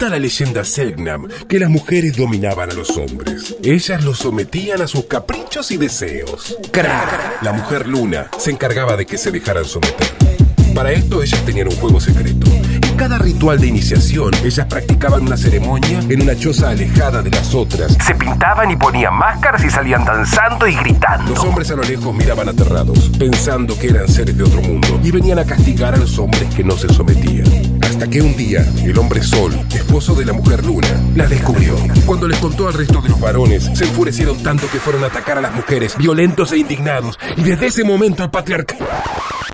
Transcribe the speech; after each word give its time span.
Cuenta 0.00 0.16
la 0.16 0.22
leyenda 0.22 0.64
Selknam 0.64 1.28
que 1.46 1.58
las 1.58 1.68
mujeres 1.68 2.16
dominaban 2.16 2.70
a 2.70 2.72
los 2.72 2.88
hombres. 2.96 3.54
Ellas 3.62 4.02
los 4.02 4.16
sometían 4.16 4.80
a 4.80 4.86
sus 4.86 5.04
caprichos 5.04 5.70
y 5.72 5.76
deseos. 5.76 6.56
La 7.42 7.52
mujer 7.52 7.86
luna, 7.86 8.30
se 8.38 8.50
encargaba 8.50 8.96
de 8.96 9.04
que 9.04 9.18
se 9.18 9.30
dejaran 9.30 9.66
someter. 9.66 10.08
Para 10.74 10.92
esto 10.92 11.22
ellas 11.22 11.44
tenían 11.44 11.68
un 11.68 11.76
juego 11.76 12.00
secreto. 12.00 12.50
En 12.50 12.96
cada 12.96 13.18
ritual 13.18 13.60
de 13.60 13.66
iniciación, 13.66 14.32
ellas 14.42 14.66
practicaban 14.70 15.20
una 15.20 15.36
ceremonia 15.36 15.98
en 16.08 16.22
una 16.22 16.34
choza 16.34 16.70
alejada 16.70 17.20
de 17.20 17.30
las 17.30 17.54
otras. 17.54 17.94
Se 18.02 18.14
pintaban 18.14 18.70
y 18.70 18.76
ponían 18.76 19.12
máscaras 19.12 19.62
y 19.62 19.68
salían 19.68 20.06
danzando 20.06 20.66
y 20.66 20.76
gritando. 20.76 21.34
Los 21.34 21.44
hombres 21.44 21.70
a 21.72 21.76
lo 21.76 21.82
lejos 21.82 22.14
miraban 22.14 22.48
aterrados, 22.48 23.10
pensando 23.18 23.78
que 23.78 23.88
eran 23.88 24.08
seres 24.08 24.34
de 24.34 24.44
otro 24.44 24.62
mundo, 24.62 24.98
y 25.04 25.10
venían 25.10 25.40
a 25.40 25.44
castigar 25.44 25.94
a 25.94 25.98
los 25.98 26.18
hombres 26.18 26.54
que 26.54 26.64
no 26.64 26.74
se 26.74 26.88
sometían. 26.88 27.44
Hasta 27.90 28.08
que 28.08 28.22
un 28.22 28.36
día, 28.36 28.64
el 28.84 28.96
hombre 28.98 29.20
Sol, 29.20 29.52
esposo 29.74 30.14
de 30.14 30.24
la 30.24 30.32
mujer 30.32 30.64
Luna, 30.64 30.88
la 31.16 31.26
descubrió. 31.26 31.74
Cuando 32.06 32.28
les 32.28 32.38
contó 32.38 32.68
al 32.68 32.74
resto 32.74 33.02
de 33.02 33.08
los 33.08 33.18
varones, 33.18 33.68
se 33.74 33.82
enfurecieron 33.82 34.40
tanto 34.44 34.70
que 34.70 34.78
fueron 34.78 35.02
a 35.02 35.08
atacar 35.08 35.38
a 35.38 35.40
las 35.40 35.52
mujeres, 35.52 35.98
violentos 35.98 36.52
e 36.52 36.58
indignados. 36.58 37.18
Y 37.36 37.42
desde 37.42 37.66
ese 37.66 37.82
momento 37.82 38.22
el 38.22 38.30
patriarca... 38.30 38.76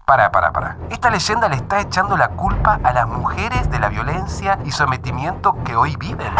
Para, 0.06 0.30
para, 0.30 0.52
para. 0.52 0.78
Esta 0.88 1.10
leyenda 1.10 1.48
le 1.48 1.56
está 1.56 1.80
echando 1.80 2.16
la 2.16 2.28
culpa 2.28 2.78
a 2.84 2.92
las 2.92 3.08
mujeres 3.08 3.68
de 3.72 3.80
la 3.80 3.88
violencia 3.88 4.56
y 4.64 4.70
sometimiento 4.70 5.56
que 5.64 5.74
hoy 5.74 5.96
viven. 5.96 6.32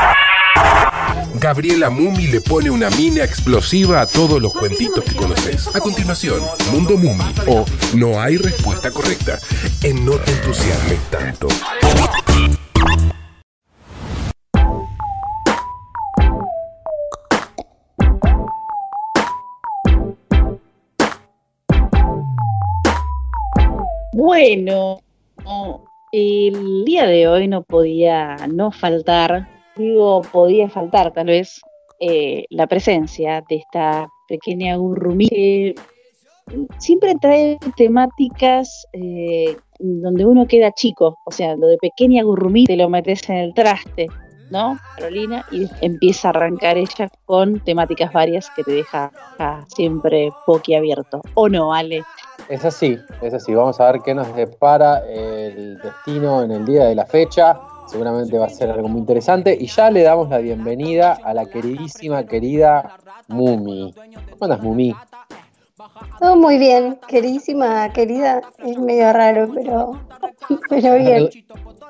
Gabriela 1.34 1.91
Mumi 1.91 2.29
le 2.29 2.41
pone 2.41 2.71
una 2.71 2.88
mina 2.91 3.24
explosiva 3.24 4.01
a 4.01 4.07
todos 4.07 4.41
los 4.41 4.52
cuentitos 4.52 5.02
que 5.02 5.16
conoces. 5.16 5.74
A 5.74 5.80
continuación, 5.80 6.41
Mundo 6.71 6.97
Mumi 6.97 7.34
o 7.48 7.65
No 7.95 8.21
hay 8.21 8.37
respuesta 8.37 8.93
correcta 8.93 9.41
en 9.83 10.05
No 10.05 10.12
te 10.12 10.30
entusiasmes 10.30 11.01
tanto. 11.10 11.48
Bueno, 24.16 25.00
el 26.10 26.84
día 26.86 27.06
de 27.06 27.28
hoy 27.28 27.48
no 27.48 27.62
podía 27.64 28.34
no 28.50 28.72
faltar, 28.72 29.46
digo, 29.76 30.22
podía 30.22 30.70
faltar 30.70 31.12
tal 31.12 31.26
vez 31.26 31.60
eh, 32.00 32.46
la 32.48 32.66
presencia 32.66 33.44
de 33.46 33.56
esta 33.56 34.09
pequeña 34.26 34.74
gurrumí 34.76 35.28
que 35.28 35.74
siempre 36.78 37.14
trae 37.20 37.59
temáticas 37.76 38.87
eh, 38.94 39.54
donde 39.80 40.24
uno 40.24 40.46
queda 40.46 40.72
chico, 40.72 41.18
o 41.26 41.30
sea, 41.30 41.54
lo 41.54 41.66
de 41.66 41.76
pequeña 41.76 42.22
gurrumí 42.22 42.64
te 42.64 42.78
lo 42.78 42.88
metes 42.88 43.28
en 43.28 43.37
el 43.37 43.52
traste, 43.52 44.06
¿no, 44.51 44.79
Carolina? 44.97 45.45
Y 45.51 45.69
empieza 45.80 46.29
a 46.29 46.30
arrancar 46.30 46.77
ella 46.77 47.09
con 47.25 47.61
temáticas 47.61 48.13
varias 48.13 48.51
que 48.51 48.63
te 48.63 48.73
deja 48.73 49.11
siempre 49.69 50.30
boquiabierto. 50.47 51.21
¿O 51.35 51.49
no, 51.49 51.73
Ale? 51.73 52.05
Es 52.49 52.65
así, 52.65 52.99
es 53.23 53.35
así. 53.35 53.55
Vamos 53.55 53.80
a 53.80 53.91
ver 53.91 54.02
qué 54.02 54.15
nos 54.15 54.35
depara 54.37 54.99
el 55.09 55.79
destino 55.79 56.43
en 56.43 56.52
el 56.52 56.65
día 56.65 56.85
de 56.85 56.95
la 56.95 57.07
fecha. 57.07 57.59
Seguramente 57.87 58.39
va 58.39 58.47
a 58.47 58.51
ser 58.51 58.71
algo 58.71 58.89
muy 58.89 59.01
interesante. 59.01 59.57
Y 59.59 59.67
ya 59.67 59.91
le 59.91 60.02
damos 60.02 60.29
la 60.29 60.39
bienvenida 60.39 61.19
a 61.24 61.35
la 61.35 61.47
queridísima, 61.47 62.24
querida 62.24 62.99
Mumi. 63.29 63.95
¿Cómo 63.95 64.44
andas, 64.44 64.62
Mumi? 64.62 64.94
Todo 66.21 66.37
muy 66.37 66.59
bien, 66.59 66.99
queridísima, 67.06 67.93
querida. 67.93 68.43
Es 68.59 68.78
medio 68.78 69.12
raro, 69.12 69.49
pero, 69.53 70.00
pero 70.69 70.97
bien. 70.97 71.28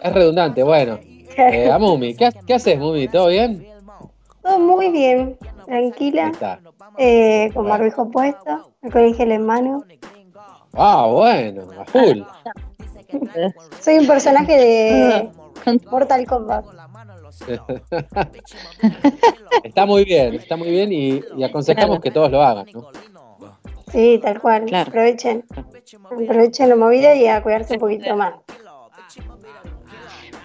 Es 0.02 0.12
redundante, 0.12 0.62
bueno. 0.62 0.98
Eh, 1.52 1.70
a 1.70 1.78
Mumi, 1.78 2.14
¿qué, 2.14 2.54
haces, 2.54 2.78
Mumi? 2.78 3.08
¿Todo 3.08 3.28
bien? 3.28 3.66
Todo 4.42 4.58
muy 4.58 4.90
bien, 4.90 5.36
tranquila. 5.66 6.32
Eh, 6.96 7.50
con 7.52 7.68
barbijo 7.68 8.10
puesto, 8.10 8.72
el 8.82 9.14
gel 9.14 9.32
en 9.32 9.44
mano. 9.44 9.84
Ah, 10.72 11.06
bueno, 11.10 11.68
a 11.78 11.84
full. 11.84 12.22
Soy 13.80 13.98
un 13.98 14.06
personaje 14.06 14.56
de 14.56 15.28
Mortal 15.90 16.26
Kombat. 16.26 16.64
está 19.62 19.84
muy 19.84 20.04
bien, 20.04 20.34
está 20.34 20.56
muy 20.56 20.70
bien 20.70 20.92
y, 20.92 21.22
aconsejamos 21.44 22.00
que 22.00 22.10
todos 22.10 22.30
lo 22.30 22.42
hagan, 22.42 22.66
¿no? 22.72 22.88
Sí, 23.92 24.18
tal 24.22 24.40
cual. 24.40 24.74
Aprovechen. 24.74 25.44
Aprovechen 26.04 26.68
la 26.68 26.76
movida 26.76 27.14
y 27.14 27.26
a 27.26 27.42
cuidarse 27.42 27.74
un 27.74 27.80
poquito 27.80 28.16
más. 28.16 28.34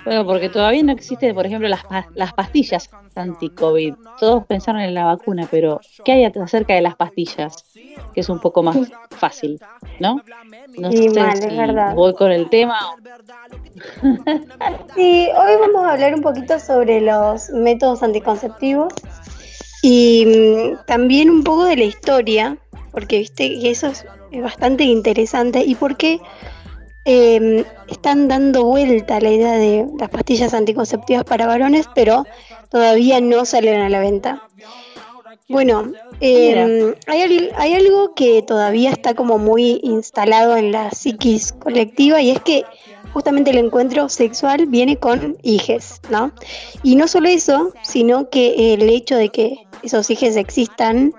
Bueno, 0.03 0.25
porque 0.25 0.49
todavía 0.49 0.83
no 0.83 0.91
existen, 0.91 1.35
por 1.35 1.45
ejemplo, 1.45 1.67
las, 1.67 1.83
las 2.15 2.33
pastillas 2.33 2.89
anti-COVID. 3.15 3.93
Todos 4.19 4.45
pensaron 4.45 4.81
en 4.81 4.93
la 4.93 5.05
vacuna, 5.05 5.47
pero 5.49 5.79
¿qué 6.03 6.13
hay 6.13 6.25
acerca 6.25 6.73
de 6.73 6.81
las 6.81 6.95
pastillas? 6.95 7.63
Que 8.13 8.21
es 8.21 8.29
un 8.29 8.39
poco 8.39 8.63
más 8.63 8.77
fácil, 9.11 9.59
¿no? 9.99 10.21
No 10.77 10.91
sé 10.91 10.97
si 10.97 11.95
voy 11.95 12.13
con 12.15 12.31
el 12.31 12.49
tema. 12.49 12.79
sí, 14.95 15.27
hoy 15.37 15.55
vamos 15.59 15.83
a 15.85 15.93
hablar 15.93 16.15
un 16.15 16.21
poquito 16.21 16.59
sobre 16.59 17.01
los 17.01 17.49
métodos 17.51 18.01
anticonceptivos 18.03 18.93
y 19.81 20.25
mm, 20.25 20.85
también 20.85 21.29
un 21.29 21.43
poco 21.43 21.65
de 21.65 21.77
la 21.77 21.83
historia, 21.83 22.57
porque 22.91 23.19
viste 23.19 23.59
que 23.59 23.71
eso 23.71 23.87
es 23.87 24.05
bastante 24.41 24.83
interesante 24.83 25.63
y 25.63 25.75
por 25.75 25.97
qué 25.97 26.19
eh, 27.05 27.65
están 27.87 28.27
dando 28.27 28.65
vuelta 28.65 29.19
la 29.19 29.31
idea 29.31 29.53
de 29.53 29.87
las 29.99 30.09
pastillas 30.09 30.53
anticonceptivas 30.53 31.23
para 31.23 31.47
varones, 31.47 31.87
pero 31.95 32.25
todavía 32.69 33.21
no 33.21 33.45
salen 33.45 33.81
a 33.81 33.89
la 33.89 33.99
venta. 33.99 34.47
Bueno, 35.49 35.91
em, 36.21 36.93
hay, 37.07 37.49
hay, 37.55 37.73
algo 37.73 38.13
que 38.13 38.41
todavía 38.41 38.91
está 38.91 39.15
como 39.15 39.37
muy 39.37 39.81
instalado 39.83 40.55
en 40.55 40.71
la 40.71 40.91
psiquis 40.91 41.51
colectiva 41.51 42.21
y 42.21 42.31
es 42.31 42.39
que 42.39 42.63
justamente 43.13 43.51
el 43.51 43.57
encuentro 43.57 44.07
sexual 44.09 44.67
viene 44.67 44.97
con 44.97 45.37
hijes, 45.41 45.99
¿no? 46.09 46.31
Y 46.83 46.95
no 46.95 47.07
solo 47.07 47.27
eso, 47.27 47.73
sino 47.81 48.29
que 48.29 48.73
el 48.73 48.89
hecho 48.89 49.15
de 49.15 49.29
que 49.29 49.67
esos 49.83 50.09
hijes 50.09 50.37
existan 50.37 51.13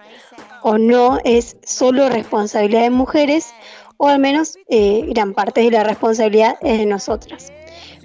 o 0.62 0.78
no 0.78 1.19
es 1.25 1.56
solo 1.64 2.09
responsabilidad 2.09 2.82
de 2.82 2.91
mujeres, 2.91 3.53
o 4.02 4.08
al 4.08 4.18
menos 4.18 4.58
eh, 4.68 5.04
gran 5.10 5.32
parte 5.32 5.60
de 5.60 5.70
la 5.70 5.84
responsabilidad 5.84 6.56
es 6.60 6.78
de 6.78 6.86
nosotras. 6.86 7.52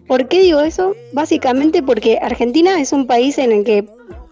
¿Por 0.06 0.28
qué 0.28 0.42
digo 0.44 0.60
eso? 0.60 0.94
Básicamente 1.12 1.82
porque 1.82 2.20
Argentina 2.22 2.80
es 2.80 2.94
un 2.94 3.08
país 3.08 3.40
en 3.40 3.52
el 3.52 3.66
que 3.66 3.84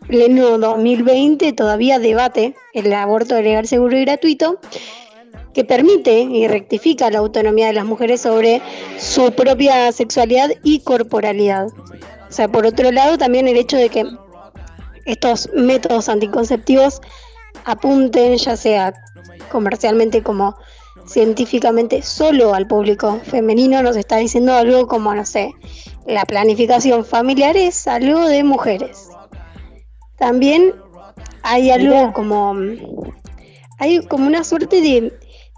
pleno 0.07 0.59
2020 0.59 1.53
todavía 1.53 1.97
debate 1.97 2.53
el 2.75 2.93
aborto 2.93 3.41
legal, 3.41 3.65
seguro 3.65 3.97
y 3.97 4.01
gratuito, 4.01 4.59
que 5.55 5.63
permite 5.63 6.19
y 6.19 6.47
rectifica 6.47 7.09
la 7.09 7.17
autonomía 7.17 7.65
de 7.65 7.73
las 7.73 7.85
mujeres 7.85 8.21
sobre 8.21 8.61
su 8.99 9.31
propia 9.31 9.91
sexualidad 9.91 10.51
y 10.61 10.81
corporalidad. 10.81 11.65
O 12.29 12.31
sea, 12.31 12.47
por 12.47 12.67
otro 12.67 12.91
lado, 12.91 13.17
también 13.17 13.47
el 13.47 13.57
hecho 13.57 13.77
de 13.77 13.89
que 13.89 14.05
estos 15.05 15.49
métodos 15.55 16.09
anticonceptivos 16.09 17.01
apunten, 17.63 18.37
ya 18.37 18.55
sea 18.55 18.93
comercialmente 19.49 20.21
como 20.21 20.55
científicamente 21.05 22.01
solo 22.01 22.53
al 22.53 22.67
público 22.67 23.19
femenino, 23.23 23.81
nos 23.81 23.95
está 23.95 24.17
diciendo 24.17 24.53
algo 24.53 24.87
como, 24.87 25.13
no 25.13 25.25
sé, 25.25 25.51
la 26.05 26.25
planificación 26.25 27.05
familiar 27.05 27.57
es 27.57 27.87
algo 27.87 28.27
de 28.27 28.43
mujeres. 28.43 29.09
También 30.17 30.73
hay 31.43 31.71
algo 31.71 32.13
como, 32.13 32.55
hay 33.79 34.05
como 34.07 34.27
una 34.27 34.43
suerte 34.43 34.81
de, 34.81 35.13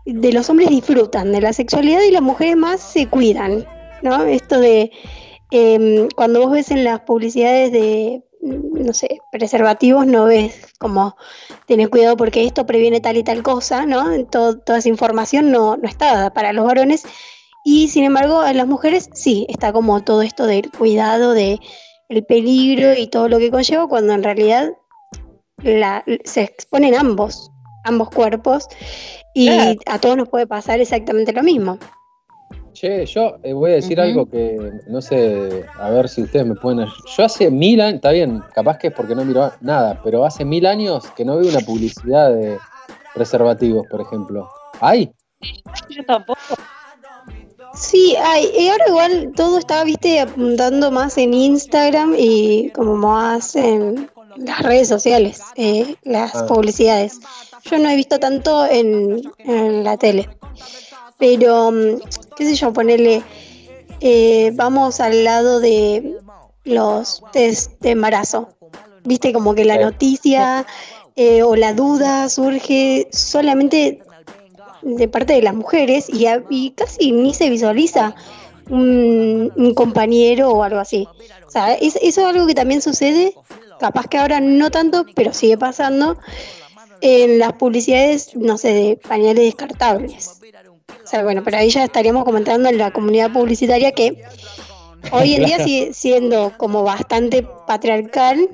de 0.06 0.34
los 0.34 0.50
hombres 0.50 0.70
disfrutan 0.70 1.32
de 1.32 1.42
la 1.42 1.54
sexualidad 1.54 2.02
y 2.02 2.12
las 2.12 2.22
mujeres 2.22 2.56
más 2.56 2.82
se 2.82 3.08
cuidan, 3.08 3.66
¿no? 4.02 4.24
Esto 4.26 4.60
de 4.60 4.92
em, 5.52 6.08
cuando 6.16 6.42
vos 6.42 6.52
ves 6.52 6.72
en 6.72 6.84
las 6.84 7.02
publicidades 7.02 7.72
de 7.72 8.24
no 8.78 8.94
sé, 8.94 9.22
preservativos 9.32 10.06
no 10.06 10.26
ves 10.26 10.74
como 10.80 11.16
tener 11.66 11.90
cuidado 11.90 12.18
porque 12.18 12.46
esto 12.46 12.66
previene 12.66 13.02
tal 13.02 13.18
y 13.18 13.24
tal 13.24 13.44
cosa, 13.44 13.86
¿no? 13.86 14.26
toda 14.26 14.78
esa 14.78 14.90
información 14.90 15.52
no, 15.52 15.78
no 15.78 15.88
está 15.88 16.14
dada 16.14 16.34
para 16.34 16.54
los 16.54 16.66
varones 16.66 17.04
y 17.64 17.90
sin 17.90 18.06
embargo 18.06 18.46
en 18.46 18.58
las 18.58 18.68
mujeres 18.68 19.10
sí, 19.14 19.46
está 19.50 19.74
como 19.74 20.04
todo 20.04 20.22
esto 20.22 20.46
del 20.46 20.72
cuidado, 20.72 21.34
de 21.34 21.60
el 22.10 22.24
peligro 22.24 22.94
y 22.94 23.08
todo 23.08 23.28
lo 23.28 23.40
que 23.40 23.52
conlleva 23.52 23.88
cuando 23.88 24.14
en 24.14 24.24
realidad 24.24 24.72
la, 25.58 26.04
se 26.24 26.44
exponen 26.44 26.96
ambos, 26.96 27.52
ambos 27.84 28.10
cuerpos 28.10 28.68
y 29.34 29.50
a 29.86 30.00
todos 30.00 30.18
nos 30.18 30.30
puede 30.30 30.48
pasar 30.48 30.80
exactamente 30.80 31.34
lo 31.34 31.44
mismo. 31.44 31.78
Che, 32.80 33.08
yo 33.08 33.38
eh, 33.42 33.54
voy 33.54 33.72
a 33.72 33.76
decir 33.76 34.00
algo 34.00 34.30
que 34.30 34.56
no 34.86 35.02
sé, 35.02 35.66
a 35.80 35.90
ver 35.90 36.08
si 36.08 36.22
ustedes 36.22 36.46
me 36.46 36.54
pueden. 36.54 36.86
Yo 37.18 37.24
hace 37.24 37.50
mil 37.50 37.82
años, 37.82 37.96
está 37.96 38.12
bien, 38.12 38.44
capaz 38.54 38.78
que 38.78 38.88
es 38.90 38.94
porque 38.94 39.16
no 39.16 39.26
miro 39.26 39.52
nada, 39.62 40.00
pero 40.04 40.24
hace 40.24 40.46
mil 40.46 40.64
años 40.68 41.04
que 41.16 41.26
no 41.26 41.38
veo 41.38 41.50
una 41.50 41.62
publicidad 41.62 42.32
de 42.32 42.60
preservativos, 43.16 43.88
por 43.90 44.02
ejemplo. 44.02 44.48
¿Hay? 44.80 45.12
Yo 45.90 46.06
tampoco. 46.06 46.40
Sí, 47.74 48.16
ay, 48.24 48.48
y 48.56 48.68
ahora 48.70 48.86
igual 48.90 49.32
todo 49.36 49.58
estaba, 49.58 49.84
viste, 49.84 50.20
apuntando 50.20 50.92
más 50.92 51.18
en 51.18 51.34
Instagram 51.34 52.14
y 52.16 52.70
como 52.76 52.96
más 52.96 53.56
en 53.56 54.08
las 54.36 54.62
redes 54.62 54.88
sociales, 54.88 55.42
eh, 55.56 55.96
las 56.04 56.36
Ah. 56.36 56.46
publicidades. 56.48 57.20
Yo 57.64 57.80
no 57.80 57.90
he 57.90 57.96
visto 57.96 58.20
tanto 58.20 58.68
en, 58.70 59.20
en 59.40 59.84
la 59.84 59.98
tele. 59.98 60.30
Pero, 61.18 61.72
mm, 61.72 62.00
qué 62.36 62.46
sé 62.46 62.56
yo, 62.56 62.74
ponerle, 62.74 63.24
vamos 64.54 65.00
al 65.00 65.24
lado 65.24 65.60
de 65.60 66.18
los 66.64 67.24
test 67.32 67.80
de 67.82 67.92
embarazo. 67.92 68.50
Viste, 69.04 69.32
como 69.34 69.56
que 69.56 69.66
la 69.66 69.78
noticia 69.78 70.66
eh, 71.16 71.42
o 71.42 71.56
la 71.56 71.74
duda 71.74 72.30
surge 72.30 73.08
solamente 73.12 74.02
de 74.84 75.08
parte 75.08 75.34
de 75.34 75.42
las 75.42 75.56
mujeres 75.56 76.08
y, 76.10 76.28
a- 76.28 76.44
y 76.50 76.72
casi 76.72 77.12
ni 77.12 77.34
se 77.34 77.50
visualiza 77.50 78.14
un, 78.70 79.52
un 79.56 79.74
compañero 79.74 80.52
o 80.52 80.62
algo 80.62 80.80
así. 80.80 81.08
O 81.48 81.50
sea, 81.50 81.74
es- 81.74 81.96
eso 82.02 82.22
es 82.22 82.28
algo 82.28 82.46
que 82.46 82.54
también 82.54 82.82
sucede, 82.82 83.34
capaz 83.80 84.08
que 84.08 84.18
ahora 84.20 84.40
no 84.42 84.70
tanto, 84.70 85.06
pero 85.16 85.34
sigue 85.34 85.58
pasando 85.58 86.18
en 87.02 87.40
las 87.40 87.54
publicidades, 87.54 88.36
no 88.36 88.58
sé, 88.58 88.74
de 88.74 88.98
pañales 88.98 89.44
descartables. 89.46 90.40
O 91.08 91.10
sea, 91.10 91.24
bueno, 91.24 91.42
pero 91.42 91.56
ahí 91.56 91.70
ya 91.70 91.86
estaríamos 91.86 92.26
comentando 92.26 92.68
en 92.68 92.78
la 92.78 92.92
comunidad 92.92 93.32
publicitaria 93.32 93.94
que 93.94 94.26
hoy 95.14 95.36
en 95.36 95.46
día 95.46 95.64
sigue 95.64 95.94
siendo 95.94 96.52
como 96.58 96.84
bastante 96.84 97.48
patriarcal 97.66 98.50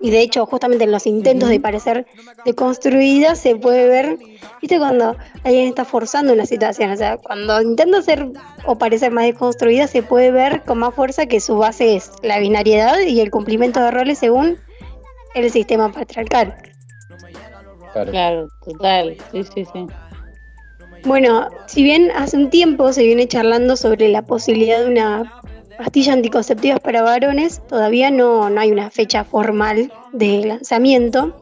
y 0.00 0.10
de 0.10 0.22
hecho 0.22 0.46
justamente 0.46 0.84
en 0.84 0.92
los 0.92 1.06
intentos 1.06 1.50
de 1.50 1.60
parecer 1.60 2.06
deconstruida 2.46 3.34
se 3.34 3.54
puede 3.54 3.86
ver, 3.86 4.16
viste 4.62 4.78
cuando 4.78 5.14
alguien 5.44 5.68
está 5.68 5.84
forzando 5.84 6.32
una 6.32 6.46
situación, 6.46 6.90
o 6.90 6.96
sea, 6.96 7.18
cuando 7.18 7.60
intenta 7.60 8.00
ser 8.00 8.30
o 8.64 8.78
parecer 8.78 9.12
más 9.12 9.24
deconstruida 9.24 9.88
se 9.88 10.02
puede 10.02 10.30
ver 10.30 10.62
con 10.62 10.78
más 10.78 10.94
fuerza 10.94 11.26
que 11.26 11.38
su 11.38 11.58
base 11.58 11.96
es 11.96 12.12
la 12.22 12.38
binariedad 12.38 12.98
y 13.00 13.20
el 13.20 13.30
cumplimiento 13.30 13.78
de 13.80 13.90
roles 13.90 14.18
según 14.18 14.56
el 15.34 15.50
sistema 15.50 15.92
patriarcal. 15.92 16.56
Claro. 17.92 18.10
Claro, 18.10 18.48
total. 18.64 19.18
Sí, 19.32 19.44
sí, 19.44 19.66
sí. 19.70 19.86
Bueno, 21.04 21.48
si 21.66 21.82
bien 21.82 22.10
hace 22.14 22.36
un 22.36 22.50
tiempo 22.50 22.92
se 22.92 23.04
viene 23.04 23.26
charlando 23.26 23.76
sobre 23.76 24.08
la 24.08 24.22
posibilidad 24.22 24.80
de 24.80 24.90
una 24.90 25.40
pastilla 25.76 26.12
anticonceptiva 26.12 26.78
para 26.78 27.02
varones, 27.02 27.62
todavía 27.68 28.10
no, 28.10 28.50
no 28.50 28.60
hay 28.60 28.72
una 28.72 28.90
fecha 28.90 29.24
formal 29.24 29.92
de 30.12 30.44
lanzamiento. 30.44 31.34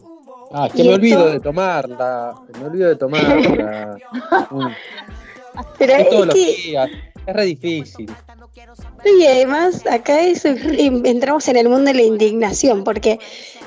Ah, 0.53 0.69
que 0.75 0.85
me 0.85 0.95
olvido 0.95 1.29
de 1.29 1.41
tomarla. 1.41 2.35
Me 2.59 2.67
olvido 2.67 2.89
de 2.89 2.97
tomarla. 2.97 3.99
Pero 5.79 5.93
es 5.95 6.11
todos 6.11 6.27
los 6.27 6.35
que, 6.35 6.57
días. 6.65 6.91
Es 7.27 7.35
re 7.35 7.45
difícil. 7.45 8.11
Y 9.05 9.27
además 9.27 9.87
acá 9.87 10.21
entramos 10.23 11.49
en 11.49 11.57
el 11.57 11.69
mundo 11.69 11.91
de 11.91 11.95
la 11.95 12.03
indignación, 12.03 12.85
porque 12.85 13.19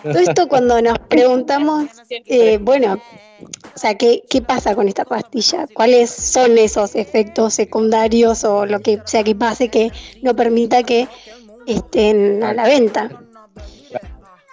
todo 0.03 0.17
esto 0.19 0.47
cuando 0.47 0.81
nos 0.81 0.97
preguntamos, 0.99 1.87
eh, 2.09 2.57
bueno, 2.59 3.01
o 3.43 3.79
sea, 3.79 3.95
¿qué, 3.97 4.23
¿qué 4.29 4.41
pasa 4.41 4.75
con 4.75 4.87
esta 4.87 5.05
pastilla? 5.05 5.67
¿Cuáles 5.73 6.09
son 6.09 6.57
esos 6.57 6.95
efectos 6.95 7.53
secundarios 7.53 8.43
o 8.43 8.65
lo 8.65 8.81
que 8.81 8.99
sea 9.05 9.23
que 9.23 9.35
pase 9.35 9.69
que 9.69 9.91
no 10.21 10.35
permita 10.35 10.83
que 10.83 11.07
estén 11.67 12.43
a 12.43 12.53
la 12.53 12.65
venta? 12.65 13.23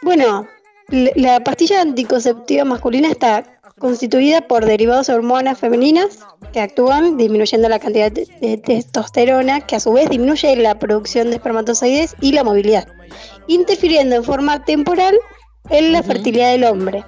Bueno, 0.02 0.46
la 0.88 1.40
pastilla 1.40 1.80
anticonceptiva 1.80 2.64
masculina 2.64 3.08
está 3.08 3.55
constituida 3.78 4.40
por 4.48 4.64
derivados 4.64 5.06
de 5.06 5.14
hormonas 5.14 5.58
femeninas 5.58 6.18
que 6.52 6.60
actúan 6.60 7.16
disminuyendo 7.16 7.68
la 7.68 7.78
cantidad 7.78 8.10
de, 8.10 8.56
testosterona, 8.58 9.60
que 9.60 9.76
a 9.76 9.80
su 9.80 9.92
vez 9.92 10.08
disminuye 10.08 10.56
la 10.56 10.78
producción 10.78 11.28
de 11.28 11.36
espermatozoides 11.36 12.14
y 12.20 12.32
la 12.32 12.44
movilidad, 12.44 12.88
interfiriendo 13.46 14.16
en 14.16 14.24
forma 14.24 14.64
temporal 14.64 15.16
en 15.68 15.92
la 15.92 16.02
fertilidad 16.02 16.52
del 16.52 16.64
hombre. 16.64 17.04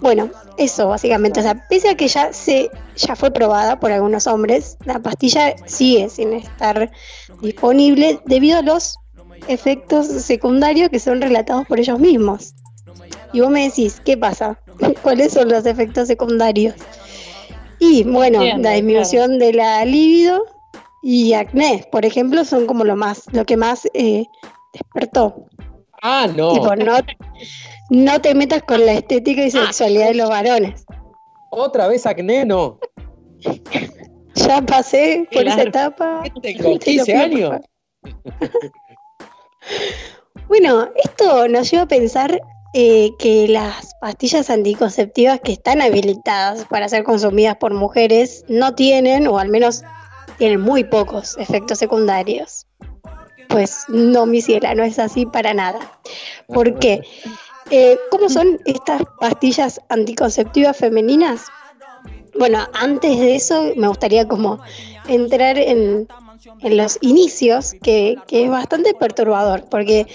Bueno, 0.00 0.30
eso 0.56 0.88
básicamente, 0.88 1.40
o 1.40 1.42
sea, 1.42 1.66
pese 1.68 1.90
a 1.90 1.94
que 1.94 2.08
ya 2.08 2.32
se 2.32 2.70
ya 2.96 3.14
fue 3.14 3.30
probada 3.30 3.78
por 3.78 3.92
algunos 3.92 4.26
hombres, 4.26 4.78
la 4.84 5.00
pastilla 5.00 5.54
sigue 5.66 6.08
sin 6.08 6.32
estar 6.32 6.90
disponible 7.42 8.18
debido 8.24 8.58
a 8.58 8.62
los 8.62 8.96
efectos 9.46 10.06
secundarios 10.06 10.88
que 10.88 10.98
son 10.98 11.20
relatados 11.20 11.66
por 11.66 11.78
ellos 11.78 11.98
mismos. 11.98 12.54
Y 13.32 13.40
vos 13.40 13.50
me 13.50 13.64
decís, 13.64 14.00
¿qué 14.04 14.16
pasa? 14.16 14.58
¿Cuáles 15.02 15.32
son 15.32 15.48
los 15.48 15.66
efectos 15.66 16.08
secundarios? 16.08 16.74
Y 17.78 18.04
bueno, 18.04 18.42
la 18.58 18.72
disminución 18.72 19.38
de 19.38 19.54
la 19.54 19.84
libido 19.84 20.44
y 21.02 21.32
acné, 21.32 21.88
por 21.90 22.04
ejemplo, 22.04 22.44
son 22.44 22.66
como 22.66 22.84
lo 22.84 22.94
más, 22.94 23.24
lo 23.32 23.46
que 23.46 23.56
más 23.56 23.88
eh, 23.94 24.26
despertó. 24.74 25.46
Ah, 26.02 26.26
no. 26.34 26.52
Tipo, 26.52 26.76
no, 26.76 26.96
no 27.88 28.20
te 28.20 28.34
metas 28.34 28.62
con 28.64 28.84
la 28.84 28.92
estética 28.92 29.42
y 29.42 29.50
sexualidad 29.50 30.08
de 30.08 30.14
los 30.14 30.28
varones. 30.28 30.84
Otra 31.50 31.88
vez 31.88 32.06
acné, 32.06 32.44
no. 32.44 32.78
Ya 34.34 34.62
pasé 34.62 35.28
por 35.32 35.46
esa 35.46 35.62
etapa. 35.62 36.22
¿Qué 36.22 36.40
tengo? 36.40 36.62
Te 36.78 36.94
lo 36.94 37.04
15 37.04 37.04
pido, 37.04 37.52
años. 37.52 37.60
Bueno, 40.48 40.88
esto 40.96 41.48
nos 41.48 41.70
lleva 41.70 41.82
a 41.82 41.88
pensar 41.88 42.40
eh, 42.72 43.10
que 43.18 43.48
las 43.48 43.96
pastillas 44.00 44.48
anticonceptivas 44.48 45.40
que 45.40 45.52
están 45.52 45.82
habilitadas 45.82 46.64
para 46.66 46.88
ser 46.88 47.02
consumidas 47.02 47.56
por 47.56 47.74
mujeres 47.74 48.44
no 48.48 48.76
tienen, 48.76 49.26
o 49.26 49.38
al 49.40 49.48
menos 49.48 49.82
tienen 50.38 50.60
muy 50.60 50.84
pocos 50.84 51.36
efectos 51.38 51.78
secundarios. 51.78 52.66
Pues 53.48 53.84
no, 53.88 54.24
mi 54.24 54.40
ciela, 54.40 54.76
no 54.76 54.84
es 54.84 55.00
así 55.00 55.26
para 55.26 55.52
nada. 55.52 55.80
¿Por 56.46 56.78
qué? 56.78 57.02
Eh, 57.70 57.98
¿Cómo 58.12 58.28
son 58.28 58.60
estas 58.64 59.02
pastillas 59.18 59.80
anticonceptivas 59.88 60.76
femeninas? 60.76 61.46
Bueno, 62.38 62.68
antes 62.72 63.18
de 63.18 63.34
eso 63.34 63.72
me 63.74 63.88
gustaría 63.88 64.28
como 64.28 64.60
entrar 65.08 65.58
en, 65.58 66.06
los 66.62 66.98
inicios, 67.00 67.74
que 67.82 68.16
es 68.30 68.48
bastante 68.48 68.94
perturbador, 68.94 69.68
porque 69.68 70.06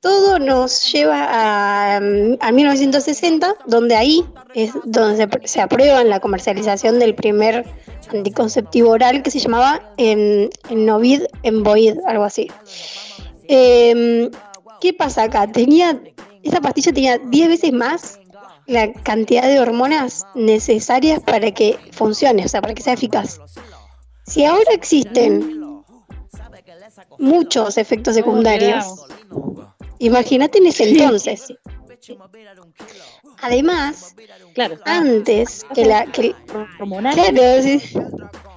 todo 0.00 0.38
nos 0.38 0.92
lleva 0.92 1.26
a, 1.28 1.96
a 1.96 2.52
1960, 2.52 3.54
donde 3.66 3.96
ahí 3.96 4.24
es 4.54 4.72
donde 4.84 5.16
se, 5.16 5.48
se 5.48 5.60
aprueba 5.60 6.04
la 6.04 6.20
comercialización 6.20 6.98
del 6.98 7.14
primer 7.14 7.64
anticonceptivo 8.12 8.90
oral 8.90 9.22
que 9.22 9.30
se 9.30 9.40
llamaba 9.40 9.92
en, 9.96 10.50
Novid 10.70 11.22
Emboid, 11.42 11.98
algo 12.06 12.24
así. 12.24 12.50
Em, 13.48 14.30
¿Qué 14.80 14.92
pasa 14.92 15.24
acá? 15.24 15.50
Tenía, 15.50 16.00
esta 16.42 16.60
pastilla 16.60 16.92
tenía 16.92 17.18
10 17.18 17.48
veces 17.48 17.72
más 17.72 18.20
la 18.66 18.92
cantidad 18.92 19.48
de 19.48 19.60
hormonas 19.60 20.26
necesarias 20.34 21.20
para 21.20 21.50
que 21.52 21.78
funcione, 21.90 22.44
o 22.44 22.48
sea, 22.48 22.60
para 22.60 22.74
que 22.74 22.82
sea 22.82 22.92
eficaz. 22.92 23.40
Si 24.26 24.44
ahora 24.44 24.72
existen 24.72 25.82
muchos 27.18 27.78
efectos 27.78 28.14
secundarios, 28.14 28.84
imagínate 29.98 30.58
en 30.58 30.66
ese 30.66 30.88
entonces. 30.90 31.52
Además, 33.42 34.14
Claro. 34.54 34.76
antes 34.84 35.64
que 35.74 35.84
la 35.84 36.06
que 36.06 36.34
hormonal. 36.80 37.14
claro, 37.14 37.62
sí. 37.62 37.80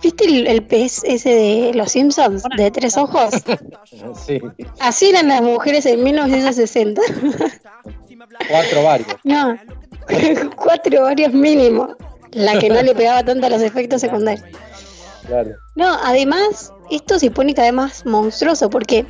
¿viste 0.01 0.25
el, 0.25 0.48
el 0.48 0.63
pez 0.63 1.03
ese 1.03 1.29
de 1.29 1.71
los 1.74 1.91
Simpsons 1.91 2.43
de 2.57 2.71
tres 2.71 2.98
ojos? 2.98 3.29
Sí, 4.25 4.39
Así 4.79 5.10
eran 5.10 5.27
las 5.27 5.41
mujeres 5.41 5.86
en 5.86 6.03
1960. 6.03 7.01
cuatro 8.50 8.83
varios. 8.83 9.07
No, 9.24 9.57
cuatro 10.55 11.03
varios 11.03 11.33
mínimo. 11.33 11.95
La 12.31 12.57
que 12.60 12.69
no 12.69 12.81
le 12.81 12.95
pegaba 12.95 13.24
tanto 13.24 13.48
a 13.48 13.50
los 13.50 13.62
efectos 13.62 14.01
secundarios. 14.01 14.45
Claro. 15.27 15.51
No, 15.75 15.98
además, 16.03 16.71
esto 16.89 17.19
se 17.19 17.29
pone 17.29 17.53
cada 17.53 17.67
vez 17.67 17.75
más 17.75 18.05
monstruoso 18.05 18.69
porque, 18.69 19.05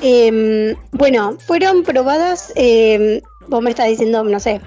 em, 0.00 0.76
bueno, 0.92 1.36
fueron 1.46 1.82
probadas, 1.82 2.52
em, 2.56 3.20
vos 3.48 3.62
me 3.62 3.70
estás 3.70 3.88
diciendo, 3.88 4.24
no 4.24 4.40
sé, 4.40 4.60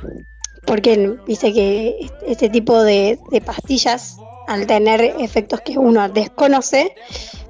porque 0.65 1.17
dice 1.25 1.53
que 1.53 2.09
este 2.25 2.49
tipo 2.49 2.83
de, 2.83 3.19
de 3.31 3.41
pastillas, 3.41 4.17
al 4.47 4.65
tener 4.65 5.01
efectos 5.19 5.61
que 5.61 5.77
uno 5.77 6.07
desconoce, 6.09 6.95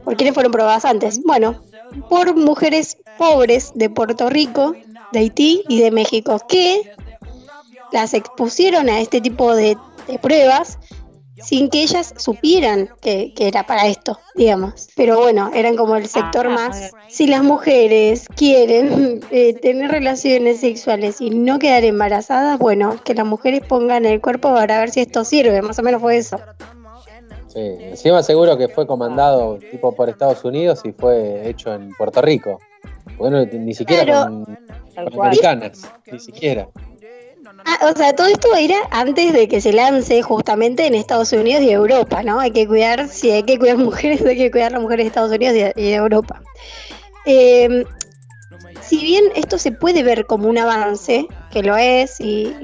¿por 0.03 0.15
quiénes 0.15 0.33
fueron 0.33 0.51
probadas 0.51 0.85
antes? 0.85 1.21
Bueno, 1.23 1.61
por 2.09 2.35
mujeres 2.35 2.97
pobres 3.17 3.71
de 3.75 3.89
Puerto 3.89 4.29
Rico, 4.29 4.75
de 5.11 5.19
Haití 5.19 5.63
y 5.67 5.81
de 5.81 5.91
México, 5.91 6.39
que 6.47 6.93
las 7.91 8.13
expusieron 8.13 8.89
a 8.89 8.99
este 8.99 9.21
tipo 9.21 9.55
de, 9.55 9.77
de 10.07 10.19
pruebas 10.19 10.77
sin 11.41 11.69
que 11.69 11.81
ellas 11.81 12.13
supieran 12.17 12.89
que, 13.01 13.33
que 13.33 13.47
era 13.47 13.65
para 13.65 13.87
esto, 13.87 14.19
digamos. 14.35 14.87
Pero 14.95 15.19
bueno, 15.19 15.51
eran 15.53 15.75
como 15.75 15.95
el 15.95 16.07
sector 16.07 16.49
más. 16.49 16.91
Si 17.07 17.27
las 17.27 17.43
mujeres 17.43 18.27
quieren 18.35 19.21
eh, 19.31 19.53
tener 19.53 19.91
relaciones 19.91 20.59
sexuales 20.59 21.21
y 21.21 21.29
no 21.29 21.59
quedar 21.59 21.83
embarazadas, 21.83 22.57
bueno, 22.59 22.95
que 23.03 23.13
las 23.13 23.25
mujeres 23.25 23.61
pongan 23.67 24.05
el 24.05 24.21
cuerpo 24.21 24.53
para 24.53 24.79
ver 24.79 24.89
si 24.89 25.01
esto 25.01 25.23
sirve, 25.23 25.61
más 25.61 25.79
o 25.79 25.83
menos 25.83 26.01
fue 26.01 26.17
eso. 26.17 26.39
Sí, 27.47 27.59
encima 27.79 28.21
seguro 28.23 28.57
que 28.57 28.67
fue 28.67 28.85
comandado 28.85 29.57
tipo 29.71 29.93
por 29.95 30.09
Estados 30.09 30.43
Unidos 30.43 30.81
y 30.83 30.91
fue 30.91 31.47
hecho 31.49 31.73
en 31.73 31.91
Puerto 31.91 32.21
Rico. 32.21 32.59
Bueno, 33.17 33.45
ni 33.45 33.73
siquiera 33.73 34.03
Claro. 34.03 34.43
con, 34.45 35.09
con 35.11 35.25
americanas, 35.25 35.89
ni 36.11 36.19
siquiera. 36.19 36.67
Ah, 37.69 37.91
o 37.91 37.97
sea, 37.97 38.15
todo 38.15 38.27
esto 38.27 38.55
era 38.55 38.77
antes 38.91 39.33
de 39.33 39.49
que 39.49 39.59
se 39.59 39.73
lance 39.73 40.21
justamente 40.21 40.87
en 40.87 40.95
Estados 40.95 41.33
Unidos 41.33 41.61
y 41.63 41.71
Europa, 41.71 42.23
¿no? 42.23 42.39
Hay 42.39 42.51
que 42.51 42.65
cuidar, 42.65 43.09
si 43.09 43.29
hay 43.29 43.43
que 43.43 43.59
cuidar 43.59 43.77
mujeres, 43.77 44.25
hay 44.25 44.37
que 44.37 44.49
cuidar 44.49 44.71
las 44.71 44.81
mujeres 44.81 45.03
de 45.03 45.07
Estados 45.07 45.31
Unidos 45.33 45.53
y 45.75 45.81
de, 45.81 45.93
Europa. 45.93 46.41
Eh, 47.25 47.83
si 48.79 48.99
bien 48.99 49.25
esto 49.35 49.57
se 49.57 49.73
puede 49.73 50.01
ver 50.01 50.25
como 50.27 50.47
un 50.47 50.57
avance, 50.57 51.27
que 51.51 51.61
lo 51.61 51.75
es, 51.75 52.21
y, 52.21 52.55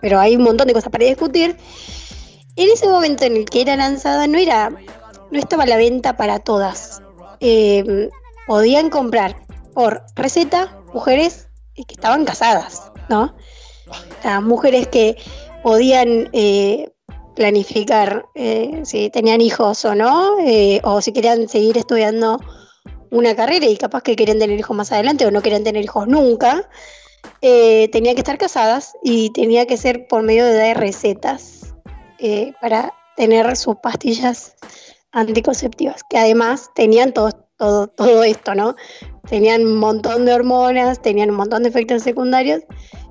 pero 0.00 0.18
hay 0.18 0.36
un 0.36 0.44
montón 0.44 0.68
de 0.68 0.72
cosas 0.72 0.90
para 0.90 1.04
discutir, 1.04 1.58
en 2.56 2.70
ese 2.70 2.88
momento 2.88 3.26
en 3.26 3.36
el 3.36 3.44
que 3.44 3.60
era 3.60 3.76
lanzada 3.76 4.26
no 4.26 4.38
era, 4.38 4.70
no 4.70 5.38
estaba 5.38 5.64
a 5.64 5.66
la 5.66 5.76
venta 5.76 6.16
para 6.16 6.38
todas. 6.38 7.02
Eh, 7.40 8.08
podían 8.46 8.88
comprar 8.88 9.36
por 9.74 10.02
receta 10.14 10.80
mujeres 10.94 11.48
que 11.74 11.92
estaban 11.92 12.24
casadas, 12.24 12.90
¿no? 13.10 13.34
Las 14.24 14.42
mujeres 14.42 14.88
que 14.88 15.16
podían 15.62 16.28
eh, 16.32 16.92
planificar 17.34 18.26
eh, 18.34 18.82
si 18.84 19.10
tenían 19.10 19.40
hijos 19.40 19.84
o 19.84 19.94
no, 19.94 20.38
eh, 20.40 20.80
o 20.84 21.00
si 21.00 21.12
querían 21.12 21.48
seguir 21.48 21.76
estudiando 21.76 22.40
una 23.10 23.34
carrera 23.34 23.66
y 23.66 23.76
capaz 23.76 24.02
que 24.02 24.16
querían 24.16 24.38
tener 24.38 24.58
hijos 24.58 24.76
más 24.76 24.92
adelante 24.92 25.26
o 25.26 25.30
no 25.30 25.42
querían 25.42 25.64
tener 25.64 25.84
hijos 25.84 26.06
nunca, 26.06 26.68
tenían 27.40 28.14
que 28.14 28.20
estar 28.20 28.38
casadas 28.38 28.94
y 29.02 29.30
tenía 29.30 29.66
que 29.66 29.76
ser 29.76 30.06
por 30.08 30.22
medio 30.22 30.44
de 30.44 30.74
recetas 30.74 31.74
para 32.60 32.92
tener 33.16 33.56
sus 33.56 33.76
pastillas 33.76 34.54
anticonceptivas, 35.12 36.02
que 36.08 36.18
además 36.18 36.70
tenían 36.74 37.12
todo, 37.12 37.32
todo, 37.56 37.88
todo 37.88 38.22
esto, 38.22 38.54
¿no? 38.54 38.76
Tenían 39.28 39.64
un 39.66 39.78
montón 39.78 40.24
de 40.24 40.32
hormonas, 40.32 41.00
tenían 41.02 41.30
un 41.30 41.36
montón 41.36 41.62
de 41.62 41.70
efectos 41.70 42.02
secundarios 42.02 42.62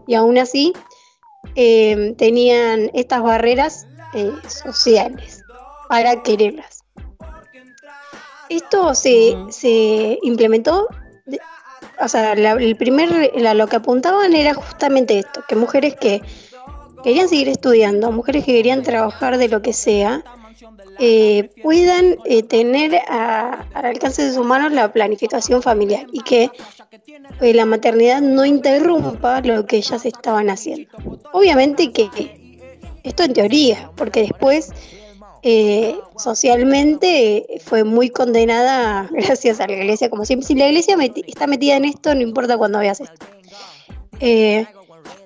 y 0.07 0.15
aún 0.15 0.38
así 0.38 0.74
eh, 1.55 2.13
tenían 2.17 2.89
estas 2.93 3.21
barreras 3.21 3.88
eh, 4.13 4.31
sociales 4.47 5.41
para 5.89 6.24
quererlas. 6.24 6.83
Esto 8.50 8.93
se, 8.93 9.35
se 9.50 10.19
implementó, 10.21 10.88
de- 11.25 11.39
o 12.00 12.07
sea, 12.07 12.35
la- 12.35 12.51
el 12.53 12.75
primer, 12.75 13.31
la- 13.35 13.53
lo 13.53 13.67
que 13.67 13.77
apuntaban 13.77 14.33
era 14.35 14.53
justamente 14.53 15.17
esto, 15.19 15.43
que 15.47 15.55
mujeres 15.55 15.95
que 15.95 16.21
querían 17.03 17.27
seguir 17.29 17.50
estudiando, 17.50 18.12
mujeres 18.12 18.45
que 18.45 18.53
querían 18.53 18.83
trabajar 18.83 19.38
de 19.38 19.47
lo 19.47 19.62
que 19.62 19.74
sea, 19.74 20.24
eh, 20.99 21.49
puedan 21.61 22.17
eh, 22.25 22.43
tener 22.43 22.95
a- 23.09 23.65
al 23.73 23.85
alcance 23.85 24.23
de 24.23 24.33
sus 24.33 24.45
manos 24.45 24.71
la 24.71 24.91
planificación 24.91 25.61
familiar 25.61 26.07
y 26.11 26.21
que 26.21 26.49
eh, 27.41 27.53
la 27.53 27.65
maternidad 27.65 28.21
no 28.21 28.45
interrumpa 28.45 29.41
lo 29.41 29.65
que 29.65 29.77
ellas 29.77 30.05
estaban 30.05 30.49
haciendo. 30.49 30.89
Obviamente 31.33 31.91
que 31.91 32.09
esto 33.03 33.23
en 33.23 33.33
teoría, 33.33 33.91
porque 33.95 34.21
después 34.21 34.71
eh, 35.43 35.95
socialmente 36.17 37.45
fue 37.63 37.83
muy 37.83 38.09
condenada 38.09 39.07
gracias 39.11 39.59
a 39.59 39.67
la 39.67 39.73
iglesia, 39.73 40.09
como 40.09 40.25
siempre. 40.25 40.47
Si 40.47 40.55
la 40.55 40.67
iglesia 40.67 40.95
meti- 40.97 41.23
está 41.27 41.45
metida 41.45 41.75
en 41.77 41.85
esto, 41.85 42.15
no 42.15 42.21
importa 42.21 42.57
cuando 42.57 42.79
veas 42.79 43.01
esto. 43.01 43.25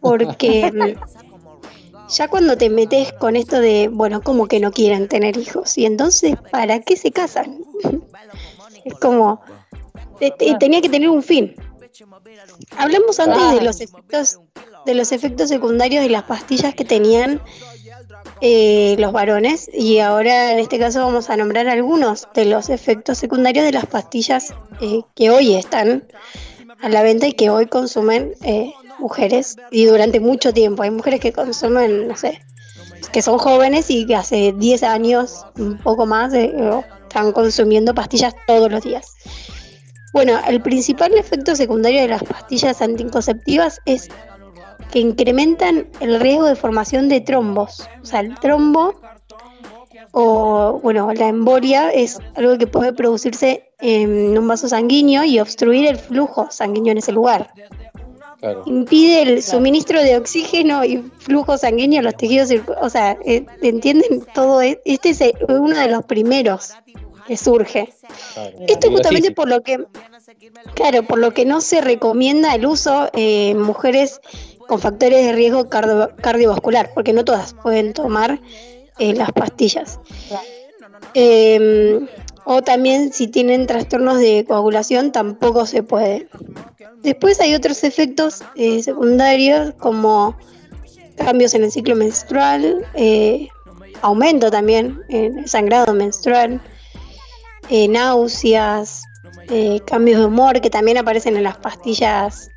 Porque 0.02 0.72
ya 2.10 2.28
cuando 2.28 2.58
te 2.58 2.70
metes 2.70 3.14
con 3.14 3.36
esto 3.36 3.60
de, 3.62 3.88
bueno, 3.88 4.22
como 4.22 4.48
que 4.48 4.60
no 4.60 4.72
quieren 4.72 5.08
tener 5.08 5.38
hijos, 5.38 5.78
y 5.78 5.86
entonces, 5.86 6.36
¿para 6.52 6.80
qué 6.82 6.96
se 6.98 7.12
casan? 7.12 7.60
es 8.86 8.94
como, 8.96 9.42
te- 10.20 10.32
te- 10.32 10.56
tenía 10.60 10.82
que 10.82 10.90
tener 10.90 11.10
un 11.10 11.24
fin. 11.24 11.56
Hablamos 12.78 13.20
antes 13.20 13.60
de 13.60 13.62
los 13.66 13.82
efectos 13.82 14.40
de 14.86 14.94
los 14.96 15.12
efectos 15.12 15.50
secundarios 15.50 16.02
de 16.04 16.10
las 16.10 16.24
pastillas 16.24 16.74
que 16.74 16.86
tenían 16.86 17.42
eh, 18.42 18.96
los 18.98 19.12
varones 19.12 19.70
y 19.74 20.00
ahora 20.00 20.54
en 20.54 20.60
este 20.60 20.80
caso 20.80 21.02
vamos 21.02 21.30
a 21.30 21.36
nombrar 21.36 21.68
algunos 21.68 22.28
de 22.34 22.46
los 22.46 22.70
efectos 22.70 23.18
secundarios 23.18 23.66
de 23.66 23.74
las 23.74 23.86
pastillas 23.86 24.54
eh, 24.80 25.02
que 25.16 25.30
hoy 25.32 25.56
están 25.56 26.08
a 26.82 26.88
la 26.90 27.04
venta 27.04 27.28
y 27.28 27.34
que 27.34 27.50
hoy 27.50 27.66
consumen 27.68 28.34
eh, 28.44 28.72
mujeres 29.00 29.56
y 29.72 29.86
durante 29.86 30.20
mucho 30.20 30.54
tiempo. 30.54 30.84
Hay 30.84 30.92
mujeres 30.92 31.20
que 31.20 31.34
consumen, 31.34 32.08
no 32.08 32.16
sé, 32.16 32.42
que 33.12 33.22
son 33.22 33.38
jóvenes 33.38 33.90
y 33.90 34.06
que 34.06 34.16
hace 34.16 34.54
10 34.54 34.84
años, 34.84 35.46
un 35.58 35.78
poco 35.78 36.06
más, 36.06 36.34
eh, 36.34 36.54
están 37.04 37.32
consumiendo 37.32 37.94
pastillas 37.94 38.34
todos 38.48 38.72
los 38.72 38.84
días. 38.84 39.16
Bueno, 40.14 40.40
el 40.48 40.62
principal 40.62 41.14
efecto 41.18 41.56
secundario 41.56 42.02
de 42.02 42.08
las 42.08 42.24
pastillas 42.24 42.82
anticonceptivas 42.82 43.80
es 43.86 44.10
que 44.92 45.00
incrementan 45.00 45.88
el 46.00 46.20
riesgo 46.20 46.46
de 46.46 46.56
formación 46.56 47.10
de 47.10 47.22
trombos. 47.22 47.88
O 48.02 48.06
sea, 48.06 48.22
el 48.22 48.38
trombo 48.40 49.00
o, 50.12 50.80
bueno, 50.82 51.12
la 51.14 51.28
embolia 51.28 51.92
es 51.92 52.20
algo 52.36 52.58
que 52.58 52.68
puede 52.68 52.94
producirse 52.94 53.72
en 53.80 54.38
un 54.38 54.48
vaso 54.48 54.68
sanguíneo 54.68 55.24
y 55.24 55.40
obstruir 55.40 55.88
el 55.88 55.98
flujo 55.98 56.48
sanguíneo 56.50 56.92
en 56.92 56.98
ese 56.98 57.12
lugar. 57.12 57.54
Claro. 58.40 58.64
Impide 58.66 59.22
el 59.24 59.44
suministro 59.44 60.02
de 60.02 60.16
oxígeno 60.18 60.86
y 60.86 61.04
flujo 61.20 61.58
sanguíneo 61.58 62.00
a 62.00 62.04
los 62.04 62.16
tejidos 62.16 62.50
O 62.82 62.90
sea, 62.90 63.18
eh, 63.26 63.46
¿entienden 63.62 64.24
todo? 64.34 64.62
e- 64.62 64.80
Este 64.86 65.10
es 65.10 65.22
eh, 65.22 65.34
uno 65.50 65.78
de 65.78 65.90
los 65.90 66.06
primeros 66.06 66.72
que 67.28 67.36
surge. 67.38 67.94
claro. 68.34 68.58
Esto 68.68 68.88
es 68.88 68.94
justamente 68.94 69.32
por 69.32 69.50
lo 69.50 69.62
que, 69.62 69.86
claro, 70.74 71.04
por 71.04 71.20
lo 71.20 71.32
que 71.32 71.46
no 71.46 71.60
se 71.62 71.82
recomienda 71.82 72.56
el 72.56 72.66
uso 72.66 73.10
eh, 73.14 73.50
en 73.50 73.62
mujeres 73.62 74.20
con 74.68 74.80
factores 74.80 75.26
de 75.26 75.34
riesgo 75.34 75.70
cardio- 75.70 76.16
cardiovascular, 76.22 76.92
porque 76.94 77.12
no 77.14 77.26
todas 77.26 77.54
pueden 77.56 77.92
tomar 77.94 78.40
eh, 79.00 79.14
las 79.14 79.32
pastillas. 79.34 80.00
Eh, 81.14 82.00
o 82.52 82.64
también 82.64 83.14
si 83.14 83.28
tienen 83.28 83.68
trastornos 83.68 84.18
de 84.18 84.44
coagulación 84.44 85.12
tampoco 85.12 85.68
se 85.68 85.84
puede. 85.84 86.28
Después 87.04 87.40
hay 87.40 87.54
otros 87.54 87.84
efectos 87.84 88.44
eh, 88.56 88.82
secundarios 88.82 89.76
como 89.76 90.36
cambios 91.16 91.54
en 91.54 91.64
el 91.64 91.72
ciclo 91.72 91.96
menstrual, 91.96 92.84
eh, 92.96 93.50
aumento 94.02 94.50
también 94.50 95.00
en 95.10 95.38
el 95.38 95.48
sangrado 95.48 95.94
menstrual, 95.94 96.60
eh, 97.70 97.88
náuseas, 97.88 99.04
cambios 99.86 100.20
de 100.20 100.26
humor 100.26 100.60
que 100.60 100.72
también 100.72 100.98
aparecen 100.98 101.38
en 101.38 101.44
las 101.44 101.58
pastillas 101.58 102.50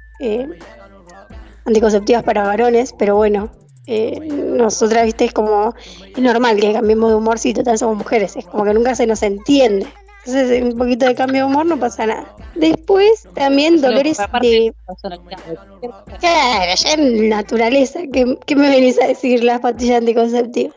anticonceptivas 1.67 2.23
para 2.23 2.45
varones, 2.45 2.95
pero 2.99 3.17
bueno, 3.17 3.51
eh, 3.87 4.19
nosotras, 4.21 5.05
viste, 5.05 5.25
es 5.25 5.33
como, 5.33 5.75
es 6.15 6.23
normal 6.23 6.61
que 6.61 6.73
cambiemos 6.73 7.11
de 7.11 7.17
humor 7.17 7.39
si 7.39 7.53
total 7.53 7.79
somos 7.79 7.97
mujeres, 7.97 8.37
es 8.37 8.47
como 8.47 8.65
que 8.65 8.75
nunca 8.75 8.95
se 8.95 9.07
nos 9.07 9.23
entiende. 9.23 9.87
Entonces, 10.25 10.63
un 10.63 10.79
poquito 10.79 11.07
de 11.07 11.17
cambio 11.17 11.41
de 11.41 11.51
humor 11.51 11.67
no 11.67 11.81
pasa 11.81 12.07
nada. 12.07 12.37
Después, 12.55 13.27
también 13.35 13.81
dolores 13.81 14.19
de... 14.41 14.73
Claro, 16.21 16.73
ya 16.77 16.93
en 16.93 17.29
naturaleza, 17.29 18.01
¿qué, 18.13 18.39
qué 18.47 18.55
me 18.55 18.71
venís 18.71 19.01
a 19.01 19.09
decir 19.09 19.43
las 19.43 19.61
pastillas 19.61 19.99
anticonceptivas? 19.99 20.77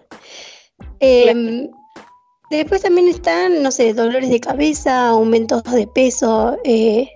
Em, 0.99 1.69
después 2.49 2.81
también 2.81 3.07
están, 3.07 3.61
no 3.61 3.69
sé, 3.69 3.93
dolores 3.93 4.31
de 4.31 4.39
cabeza, 4.39 5.09
aumentos 5.09 5.61
de 5.63 5.85
peso, 5.85 6.57
eh, 6.63 7.09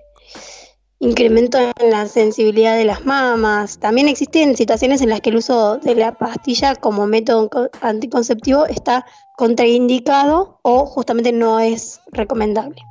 incremento 1.00 1.58
en 1.58 1.90
la 1.90 2.06
sensibilidad 2.06 2.76
de 2.76 2.84
las 2.84 3.04
mamas. 3.06 3.78
También 3.78 4.06
existen 4.08 4.54
situaciones 4.56 5.00
en 5.00 5.08
las 5.08 5.20
que 5.22 5.30
el 5.30 5.36
uso 5.36 5.78
de 5.78 5.94
la 5.94 6.12
pastilla 6.12 6.76
como 6.76 7.06
método 7.06 7.48
co- 7.48 7.70
anticonceptivo 7.80 8.66
está 8.66 9.04
contraindicado 9.36 10.58
o 10.62 10.84
justamente 10.86 11.32
no 11.32 11.58
es 11.58 12.00
recomendable. 12.12 12.82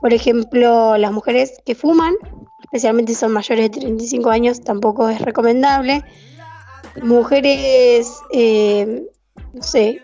Por 0.00 0.14
ejemplo, 0.14 0.96
las 0.96 1.10
mujeres 1.10 1.60
que 1.66 1.74
fuman, 1.74 2.14
especialmente 2.62 3.12
si 3.14 3.18
son 3.18 3.32
mayores 3.32 3.70
de 3.72 3.80
35 3.80 4.30
años, 4.30 4.60
tampoco 4.60 5.08
es 5.08 5.20
recomendable. 5.20 6.04
Mujeres, 7.02 8.08
eh, 8.32 9.04
no 9.52 9.62
sé, 9.62 10.00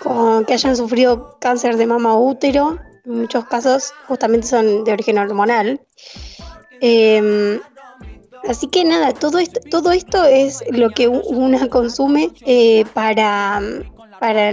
con, 0.00 0.44
que 0.44 0.54
hayan 0.54 0.76
sufrido 0.76 1.36
cáncer 1.40 1.76
de 1.76 1.86
mama 1.86 2.14
o 2.14 2.28
útero, 2.28 2.78
en 3.04 3.20
muchos 3.20 3.44
casos 3.46 3.92
justamente 4.08 4.46
son 4.48 4.82
de 4.84 4.92
origen 4.92 5.18
hormonal. 5.18 5.80
Eh, 6.80 7.60
así 8.48 8.68
que 8.68 8.84
nada, 8.84 9.12
todo 9.12 9.38
esto, 9.38 9.60
todo 9.70 9.92
esto 9.92 10.24
es 10.24 10.62
lo 10.70 10.90
que 10.90 11.08
una 11.08 11.68
consume 11.68 12.30
eh, 12.46 12.84
para, 12.94 13.60
para, 14.20 14.52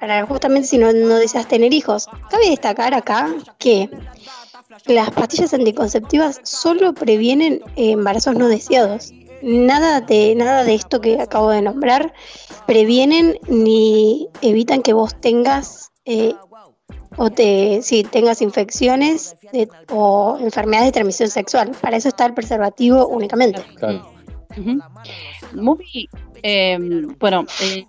para 0.00 0.26
justamente 0.26 0.68
si 0.68 0.78
no, 0.78 0.92
deseas 0.92 1.48
tener 1.48 1.72
hijos. 1.72 2.08
Cabe 2.30 2.50
destacar 2.50 2.94
acá 2.94 3.34
que 3.58 3.90
las 4.86 5.10
pastillas 5.10 5.54
anticonceptivas 5.54 6.40
solo 6.42 6.94
previenen 6.94 7.60
embarazos 7.76 8.36
no 8.36 8.48
deseados. 8.48 9.12
nada 9.42 10.00
de 10.00 10.34
nada 10.34 10.64
de 10.64 10.74
esto 10.74 11.00
que 11.00 11.20
acabo 11.20 11.50
de 11.50 11.62
nombrar 11.62 12.12
previenen 12.66 13.38
ni 13.48 14.28
evitan 14.42 14.82
que 14.82 14.92
vos 14.92 15.20
tengas 15.20 15.92
eh, 16.04 16.34
o 17.16 17.30
te 17.30 17.80
si 17.82 18.02
tengas 18.04 18.42
infecciones 18.42 19.36
de- 19.52 19.68
o 19.90 20.36
enfermedades 20.40 20.88
de 20.88 20.92
transmisión 20.92 21.28
sexual. 21.30 21.72
Para 21.80 21.96
eso 21.96 22.08
está 22.08 22.26
el 22.26 22.34
preservativo 22.34 23.06
únicamente. 23.08 23.62
Claro. 23.76 24.02
Ujú. 24.56 24.80
Muy, 25.54 26.08
eh, 26.42 26.78
bueno, 27.18 27.44
eh, 27.62 27.86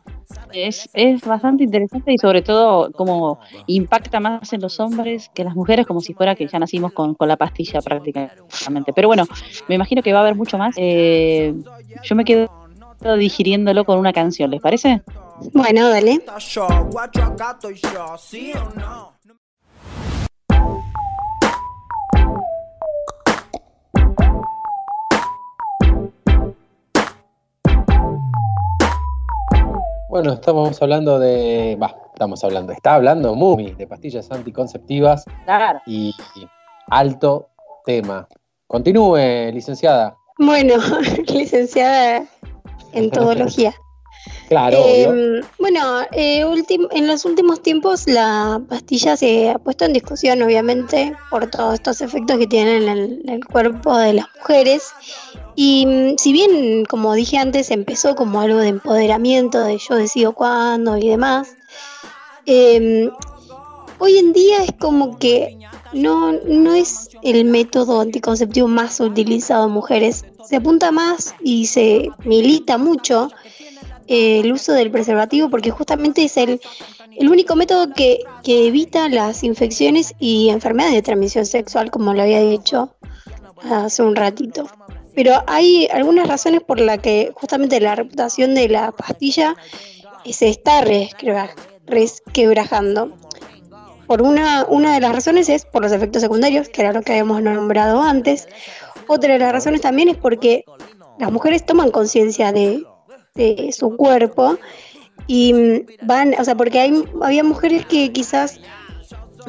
es, 0.53 0.89
es 0.93 1.21
bastante 1.21 1.63
interesante 1.63 2.13
y 2.13 2.17
sobre 2.17 2.41
todo 2.41 2.91
como 2.91 3.39
impacta 3.67 4.19
más 4.19 4.51
en 4.53 4.61
los 4.61 4.79
hombres 4.79 5.29
que 5.33 5.41
en 5.43 5.47
las 5.47 5.55
mujeres, 5.55 5.85
como 5.85 6.01
si 6.01 6.13
fuera 6.13 6.35
que 6.35 6.47
ya 6.47 6.59
nacimos 6.59 6.91
con, 6.93 7.15
con 7.15 7.27
la 7.27 7.37
pastilla 7.37 7.79
prácticamente. 7.81 8.93
Pero 8.93 9.07
bueno, 9.07 9.25
me 9.67 9.75
imagino 9.75 10.01
que 10.01 10.13
va 10.13 10.19
a 10.19 10.21
haber 10.23 10.35
mucho 10.35 10.57
más. 10.57 10.75
Eh, 10.77 11.53
yo 12.03 12.15
me 12.15 12.25
quedo 12.25 12.49
digiriéndolo 13.17 13.85
con 13.85 13.99
una 13.99 14.13
canción, 14.13 14.51
¿les 14.51 14.61
parece? 14.61 15.01
Bueno, 15.53 15.89
dale. 15.89 16.19
Bueno, 30.17 30.33
estamos 30.33 30.81
hablando 30.81 31.19
de. 31.19 31.77
Va, 31.79 31.95
estamos 32.11 32.43
hablando. 32.43 32.73
Está 32.73 32.95
hablando 32.95 33.35
Mumi 33.35 33.73
de 33.73 33.85
pastillas 33.85 34.31
anticonceptivas 34.31 35.23
Claro. 35.45 35.79
y 35.85 36.11
alto 36.87 37.49
tema. 37.85 38.27
Continúe, 38.65 39.51
licenciada. 39.53 40.17
Bueno, 40.39 40.73
licenciada 41.27 42.25
en 42.93 43.11
todología. 43.11 43.75
Claro, 44.47 44.81
obvio. 44.81 45.13
Eh, 45.13 45.41
bueno, 45.59 46.01
eh, 46.13 46.45
en 46.91 47.07
los 47.07 47.25
últimos 47.25 47.61
tiempos 47.61 48.07
la 48.07 48.61
pastilla 48.69 49.17
se 49.17 49.49
ha 49.49 49.59
puesto 49.59 49.83
en 49.83 49.93
discusión, 49.93 50.41
obviamente, 50.41 51.15
por 51.29 51.49
todos 51.49 51.73
estos 51.75 51.99
efectos 52.01 52.37
que 52.37 52.47
tienen 52.47 52.83
en 52.83 52.89
el, 52.89 53.21
en 53.25 53.29
el 53.29 53.45
cuerpo 53.45 53.97
de 53.97 54.13
las 54.13 54.27
mujeres. 54.37 54.93
Y 55.55 55.85
mm, 55.85 56.17
si 56.17 56.31
bien, 56.31 56.85
como 56.85 57.13
dije 57.13 57.37
antes, 57.37 57.71
empezó 57.71 58.15
como 58.15 58.39
algo 58.39 58.59
de 58.59 58.69
empoderamiento, 58.69 59.59
de 59.59 59.77
yo 59.77 59.95
decido 59.95 60.31
cuándo 60.33 60.95
y 60.97 61.09
demás, 61.09 61.57
eh, 62.45 63.09
hoy 63.99 64.17
en 64.17 64.31
día 64.31 64.63
es 64.63 64.71
como 64.79 65.17
que 65.19 65.57
no, 65.91 66.31
no 66.31 66.73
es 66.73 67.09
el 67.21 67.43
método 67.43 67.99
anticonceptivo 67.99 68.69
más 68.69 68.99
utilizado 69.01 69.67
en 69.67 69.73
mujeres. 69.73 70.25
Se 70.47 70.55
apunta 70.55 70.91
más 70.91 71.35
y 71.41 71.65
se 71.65 72.09
milita 72.23 72.77
mucho 72.77 73.29
eh, 74.07 74.39
el 74.39 74.51
uso 74.51 74.73
del 74.73 74.91
preservativo 74.91 75.49
porque 75.49 75.71
justamente 75.71 76.23
es 76.23 76.37
el, 76.37 76.59
el 77.15 77.29
único 77.29 77.55
método 77.55 77.93
que, 77.93 78.19
que 78.43 78.67
evita 78.67 79.09
las 79.09 79.43
infecciones 79.43 80.13
y 80.19 80.49
enfermedades 80.49 80.95
de 80.95 81.01
transmisión 81.01 81.45
sexual, 81.45 81.91
como 81.91 82.13
lo 82.13 82.21
había 82.21 82.41
dicho 82.41 82.95
hace 83.69 84.03
un 84.03 84.15
ratito. 84.15 84.67
Pero 85.15 85.43
hay 85.47 85.87
algunas 85.91 86.27
razones 86.27 86.61
por 86.61 86.79
las 86.79 86.99
que 86.99 87.31
justamente 87.33 87.79
la 87.79 87.95
reputación 87.95 88.53
de 88.53 88.69
la 88.69 88.91
pastilla 88.91 89.55
se 90.29 90.49
está 90.49 90.81
resquebra- 90.81 91.55
resquebrajando. 91.87 93.13
Por 94.05 94.21
una, 94.21 94.65
una 94.69 94.93
de 94.93 95.01
las 95.01 95.11
razones 95.11 95.49
es 95.49 95.65
por 95.65 95.81
los 95.81 95.91
efectos 95.91 96.21
secundarios, 96.21 96.69
que 96.69 96.81
era 96.81 96.93
lo 96.93 97.01
que 97.01 97.13
habíamos 97.13 97.41
nombrado 97.41 98.01
antes. 98.01 98.47
Otra 99.07 99.33
de 99.33 99.39
las 99.39 99.51
razones 99.51 99.81
también 99.81 100.07
es 100.09 100.17
porque 100.17 100.63
las 101.19 101.31
mujeres 101.31 101.65
toman 101.65 101.91
conciencia 101.91 102.51
de, 102.51 102.83
de 103.37 103.71
su 103.71 103.95
cuerpo 103.95 104.57
y 105.27 105.53
mm, 105.53 106.05
van, 106.05 106.35
o 106.39 106.43
sea, 106.43 106.55
porque 106.55 106.79
hay, 106.79 107.03
había 107.21 107.43
mujeres 107.43 107.85
que 107.85 108.11
quizás, 108.11 108.59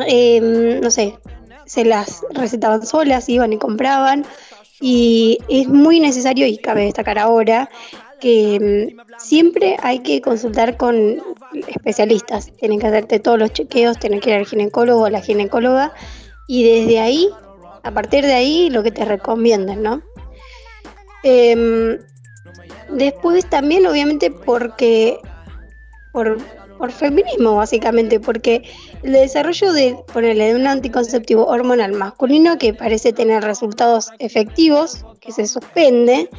eh, 0.07 0.79
no 0.83 0.91
sé, 0.91 1.19
se 1.67 1.85
las 1.85 2.23
recetaban 2.31 2.85
solas, 2.87 3.29
iban 3.29 3.53
y 3.53 3.59
compraban 3.59 4.25
y 4.81 5.39
es 5.49 5.69
muy 5.69 6.01
necesario, 6.01 6.47
y 6.47 6.59
cabe 6.59 6.85
destacar 6.85 7.19
ahora, 7.19 7.69
que 8.21 8.95
mm, 8.97 9.19
siempre 9.19 9.77
hay 9.83 10.01
que 10.01 10.21
consultar 10.21 10.77
con 10.77 11.23
especialistas, 11.67 12.53
tienen 12.57 12.79
que 12.79 12.87
hacerte 12.87 13.21
todos 13.21 13.39
los 13.39 13.53
chequeos, 13.53 13.99
tienen 13.99 14.21
que 14.21 14.31
ir 14.31 14.37
al 14.37 14.47
ginecólogo 14.47 15.03
o 15.03 15.07
a 15.07 15.11
la 15.11 15.21
ginecóloga 15.21 15.93
y 16.47 16.65
desde 16.65 17.01
ahí, 17.01 17.29
a 17.83 17.91
partir 17.93 18.25
de 18.25 18.35
ahí, 18.35 18.71
lo 18.71 18.83
que 18.83 18.91
te 18.91 19.05
recomiendan, 19.05 19.83
¿no? 19.83 20.03
Em, 21.23 21.99
Después 22.91 23.49
también, 23.49 23.87
obviamente, 23.87 24.31
porque 24.31 25.19
por, 26.13 26.39
por 26.79 26.93
feminismo, 26.93 27.57
básicamente, 27.57 28.21
porque 28.21 28.63
el 29.03 29.13
desarrollo 29.13 29.73
de, 29.73 29.97
ponerle, 30.13 30.53
de 30.53 30.61
un 30.61 30.67
anticonceptivo 30.67 31.47
hormonal 31.47 31.93
masculino 31.93 32.59
que 32.59 32.75
parece 32.75 33.13
tener 33.13 33.43
resultados 33.45 34.11
efectivos, 34.19 35.05
que 35.21 35.33
se 35.33 35.47
suspende, 35.47 36.31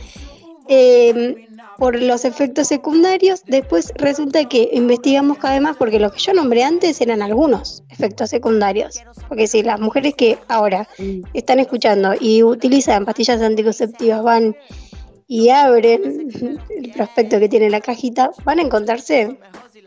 eh, 0.72 1.48
por 1.80 2.00
los 2.00 2.26
efectos 2.26 2.68
secundarios, 2.68 3.42
después 3.48 3.92
resulta 3.96 4.46
que 4.46 4.70
investigamos 4.74 5.38
cada 5.38 5.54
vez 5.54 5.64
más, 5.64 5.78
porque 5.78 6.00
lo 6.00 6.12
que 6.12 6.20
yo 6.20 6.34
nombré 6.34 6.64
antes 6.64 7.00
eran 7.02 7.22
algunos 7.22 7.84
efectos 7.90 8.30
secundarios. 8.30 9.00
Porque 9.30 9.48
si 9.48 9.64
las 9.64 9.80
mujeres 9.80 10.14
que 10.14 10.38
ahora 10.48 10.88
están 11.34 11.60
escuchando 11.60 12.14
y 12.20 12.44
utilizan 12.44 13.06
pastillas 13.06 13.42
anticonceptivas 13.42 14.22
van 14.22 14.56
y 15.30 15.50
abren 15.50 16.28
el 16.70 16.92
prospecto 16.92 17.40
que 17.40 17.48
tiene 17.48 17.70
la 17.70 17.80
cajita, 17.80 18.32
van 18.44 18.60
a 18.60 18.64
encontrarse 18.64 19.38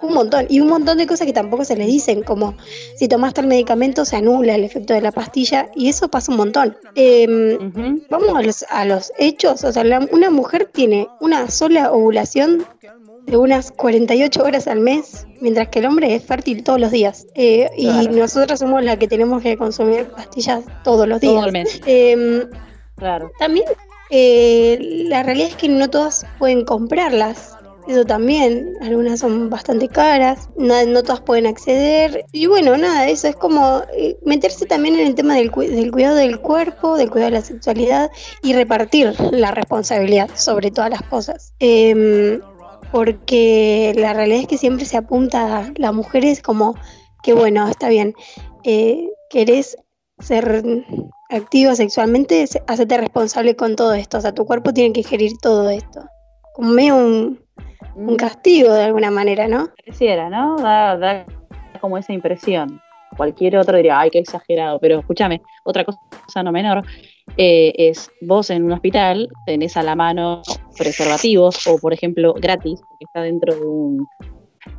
un 0.00 0.14
montón. 0.14 0.46
Y 0.48 0.60
un 0.60 0.68
montón 0.68 0.98
de 0.98 1.06
cosas 1.06 1.26
que 1.26 1.32
tampoco 1.32 1.64
se 1.64 1.76
les 1.76 1.86
dicen, 1.88 2.22
como 2.22 2.54
si 2.96 3.08
tomaste 3.08 3.40
el 3.40 3.46
medicamento 3.48 4.04
se 4.04 4.16
anula 4.16 4.54
el 4.54 4.64
efecto 4.64 4.94
de 4.94 5.00
la 5.00 5.12
pastilla, 5.12 5.68
y 5.74 5.88
eso 5.88 6.08
pasa 6.08 6.30
un 6.32 6.38
montón. 6.38 6.76
Em. 6.94 8.00
Vamos 8.08 8.34
a 8.36 8.42
los, 8.42 8.64
a 8.70 8.84
los 8.84 9.12
hechos. 9.18 9.62
O 9.64 9.72
sea, 9.72 9.84
la- 9.84 10.08
una 10.12 10.30
mujer 10.30 10.70
tiene 10.72 11.08
una 11.20 11.50
sola 11.50 11.92
ovulación 11.92 12.64
de 13.26 13.36
unas 13.36 13.70
48 13.72 14.42
horas 14.42 14.66
al 14.66 14.80
mes, 14.80 15.26
mientras 15.40 15.68
que 15.68 15.78
el 15.80 15.86
hombre 15.86 16.14
es 16.14 16.24
fértil 16.24 16.64
todos 16.64 16.80
los 16.80 16.90
días. 16.90 17.26
Eh, 17.34 17.68
y 17.76 17.86
Claro. 17.86 18.12
nosotros 18.12 18.58
somos 18.58 18.82
la 18.84 18.96
que 18.98 19.06
tenemos 19.08 19.42
que 19.42 19.56
consumir 19.56 20.06
pastillas 20.06 20.64
todos 20.82 21.06
los 21.06 21.20
días. 21.20 21.34
Todo 21.34 21.46
el 21.46 21.52
mes. 21.52 21.80
Em, 21.86 22.48
Claro. 22.96 23.30
también 23.38 23.66
eh, 24.14 24.76
la 25.08 25.22
realidad 25.22 25.48
es 25.48 25.56
que 25.56 25.70
no 25.70 25.88
todas 25.88 26.26
pueden 26.38 26.66
comprarlas. 26.66 27.56
Eso 27.88 28.04
también, 28.04 28.74
algunas 28.82 29.20
son 29.20 29.48
bastante 29.48 29.88
caras, 29.88 30.50
no, 30.56 31.02
todas 31.02 31.22
pueden 31.22 31.46
acceder. 31.46 32.24
Y 32.30 32.46
bueno, 32.46 32.76
nada, 32.76 33.08
eso 33.08 33.26
es 33.26 33.36
como 33.36 33.82
eh, 33.96 34.18
meterse 34.24 34.66
también 34.66 34.96
en 34.96 35.06
el 35.06 35.14
tema 35.14 35.34
del 35.34 35.50
cuidado 35.50 36.14
del 36.14 36.40
cuerpo, 36.40 36.96
del 36.96 37.10
cuidado 37.10 37.30
de 37.30 37.38
la 37.38 37.44
sexualidad 37.44 38.10
y 38.42 38.52
repartir 38.52 39.14
la 39.32 39.50
responsabilidad 39.50 40.28
sobre 40.34 40.70
todas 40.70 40.90
las 40.90 41.02
cosas. 41.02 41.54
Em, 41.58 42.38
porque 42.92 43.94
la 43.96 44.12
realidad 44.12 44.42
es 44.42 44.46
que 44.46 44.58
siempre 44.58 44.84
se 44.84 44.98
apunta 44.98 45.58
a 45.58 45.72
las 45.76 45.94
mujeres 45.94 46.42
como 46.42 46.76
que 47.22 47.32
bueno, 47.32 47.66
está 47.66 47.88
bien, 47.88 48.14
eh, 48.62 49.08
querés 49.30 49.76
ser 50.18 50.62
activa 51.32 51.74
sexualmente, 51.74 52.46
se- 52.46 52.62
hacete 52.66 52.98
responsable 52.98 53.56
con 53.56 53.76
todo 53.76 53.94
esto. 53.94 54.18
O 54.18 54.20
sea, 54.20 54.32
tu 54.32 54.44
cuerpo 54.44 54.72
tiene 54.72 54.92
que 54.92 55.02
gerir 55.02 55.32
todo 55.40 55.68
esto. 55.70 56.00
Como 56.54 56.70
medio 56.70 56.96
un, 56.96 57.40
un 57.96 58.16
castigo 58.16 58.72
de 58.72 58.84
alguna 58.84 59.10
manera, 59.10 59.48
¿no? 59.48 59.68
Pareciera, 59.84 60.28
¿no? 60.30 60.56
Da, 60.56 60.96
da 60.96 61.26
como 61.80 61.98
esa 61.98 62.12
impresión. 62.12 62.80
Cualquier 63.16 63.56
otro 63.58 63.76
diría, 63.76 63.98
ay, 64.00 64.10
qué 64.10 64.18
exagerado. 64.18 64.78
Pero 64.78 65.00
escúchame, 65.00 65.42
otra 65.64 65.84
cosa 65.84 66.42
no 66.42 66.52
menor 66.52 66.82
eh, 67.36 67.72
es 67.76 68.10
vos 68.22 68.50
en 68.50 68.64
un 68.64 68.72
hospital 68.72 69.28
tenés 69.46 69.76
a 69.76 69.82
la 69.82 69.94
mano 69.94 70.42
preservativos 70.76 71.66
o, 71.66 71.78
por 71.78 71.92
ejemplo, 71.92 72.34
gratis, 72.34 72.80
porque 72.88 73.04
está 73.04 73.22
dentro 73.22 73.54
de 73.54 73.60
un 73.66 74.06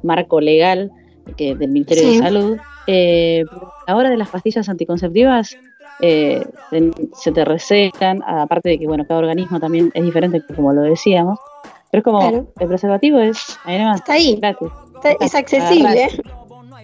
marco 0.01 0.41
legal 0.41 0.91
que, 1.37 1.55
del 1.55 1.69
Ministerio 1.71 2.03
Sí. 2.03 2.17
de 2.17 2.23
Salud. 2.23 2.57
Eh, 2.87 3.43
pero 3.49 3.71
a 3.87 3.91
la 3.91 3.97
hora 3.97 4.09
de 4.09 4.17
las 4.17 4.29
pastillas 4.29 4.67
anticonceptivas 4.67 5.55
eh, 6.01 6.45
se 7.13 7.31
te 7.31 7.45
recetan, 7.45 8.21
aparte 8.23 8.69
de 8.69 8.79
que, 8.79 8.87
bueno, 8.87 9.05
cada 9.07 9.19
organismo 9.19 9.59
también 9.59 9.91
es 9.93 10.03
diferente, 10.03 10.41
como 10.55 10.73
lo 10.73 10.81
decíamos. 10.81 11.39
Pero 11.91 11.99
es 11.99 12.03
como, 12.03 12.19
Claro. 12.19 12.47
el 12.59 12.67
preservativo 12.67 13.19
es, 13.19 13.37
Está 13.67 14.13
ahí, 14.13 14.35
gratis. 14.37 14.67
está- 14.95 15.11
es 15.25 15.35
accesible. 15.35 16.09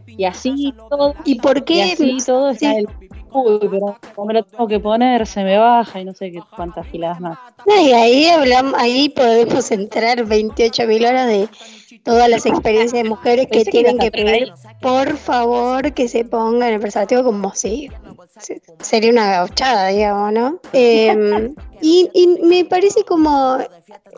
Y 0.07 0.25
así 0.25 0.73
todo, 0.89 1.13
¿Y 1.23 1.35
por 1.39 1.57
y 1.57 1.61
qué? 1.61 1.83
así 1.93 2.17
todo 2.25 2.49
está 2.51 2.71
Sí. 2.71 2.77
el 2.77 2.87
uy, 3.31 3.59
pero 3.69 3.95
como 4.15 4.27
me 4.27 4.33
lo 4.33 4.43
tengo 4.43 4.67
que 4.67 4.79
poner, 4.79 5.25
se 5.27 5.43
me 5.43 5.57
baja 5.57 5.99
y 5.99 6.05
no 6.05 6.13
sé 6.13 6.31
qué 6.31 6.39
cuántas 6.55 6.85
giladas 6.87 7.19
más. 7.19 7.37
Y 7.67 7.91
ahí 7.91 8.27
hablamos, 8.27 8.73
ahí 8.77 9.09
podemos 9.09 9.69
entrar 9.71 10.25
28.000 10.25 11.05
horas 11.05 11.27
de 11.27 11.47
todas 12.03 12.27
las 12.29 12.45
experiencias 12.45 13.03
de 13.03 13.07
mujeres 13.09 13.45
que 13.47 13.59
Pensé 13.59 13.65
que 13.65 13.71
tienen 13.71 13.97
que 13.99 14.07
entrar 14.07 14.25
pedir, 14.25 14.53
por 14.81 15.15
favor, 15.17 15.93
que 15.93 16.07
se 16.07 16.25
pongan 16.25 16.73
el 16.73 16.79
preservativo 16.79 17.23
como 17.23 17.53
si 17.53 17.89
sería 18.81 19.11
una 19.11 19.31
gauchada, 19.31 19.87
digamos, 19.87 20.33
¿no? 20.33 20.59
Em, 20.73 21.55
Y, 21.81 22.09
y 22.13 22.27
me 22.43 22.65
parece 22.65 23.03
como, 23.03 23.57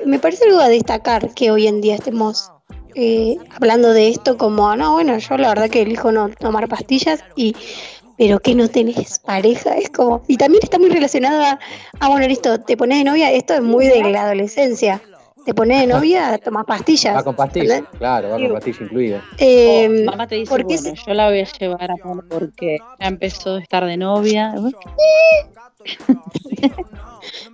me 0.06 0.20
parece 0.20 0.46
algo 0.46 0.60
a 0.60 0.70
destacar 0.70 1.34
que 1.34 1.52
hoy 1.52 1.68
en 1.68 1.82
día 1.82 1.96
estemos 1.96 2.52
eh, 2.96 3.38
hablando 3.52 3.94
de 3.94 4.10
esto 4.10 4.38
como, 4.38 4.76
no, 4.76 4.94
bueno, 4.94 5.18
yo 5.18 5.38
la 5.38 5.50
verdad 5.50 5.70
que 5.70 5.82
elijo 5.82 6.12
no 6.12 6.30
tomar 6.30 6.68
pastillas 6.68 7.24
y 7.36 7.56
pero 8.18 8.40
que 8.40 8.54
no 8.54 8.68
tenés 8.68 9.18
pareja, 9.18 9.74
es 9.74 9.90
como, 9.90 10.22
y 10.28 10.38
también 10.38 10.62
está 10.64 10.78
muy 10.78 10.90
relacionada 10.90 11.60
a, 12.00 12.08
bueno, 12.08 12.28
listo, 12.28 12.60
te 12.60 12.78
pones 12.78 13.00
de 13.00 13.04
novia, 13.04 13.32
esto 13.32 13.56
es 13.56 13.64
muy 13.64 13.88
de 13.88 14.04
la 14.12 14.22
adolescencia, 14.24 15.02
te 15.46 15.54
pones 15.54 15.82
de 15.82 15.88
novia, 15.88 16.38
tomas 16.44 16.66
pastillas. 16.66 17.16
Va 17.16 17.24
con 17.24 17.36
pastillas, 17.36 17.84
claro, 17.98 18.30
va 18.30 18.38
con 18.38 18.54
pastillas 18.54 18.82
incluida. 18.82 19.24
Eh, 19.38 20.06
Mamá 20.06 20.28
te 20.28 20.36
dice, 20.36 20.52
bueno, 20.52 20.94
yo 21.08 21.14
la 21.14 21.30
voy 21.30 21.40
a 21.40 21.46
llevar 21.46 21.92
a 21.92 21.96
porque 22.30 22.78
ya 23.00 23.08
empezó 23.08 23.56
a 23.56 23.62
estar 23.62 23.86
de 23.86 23.98
novia. 23.98 24.54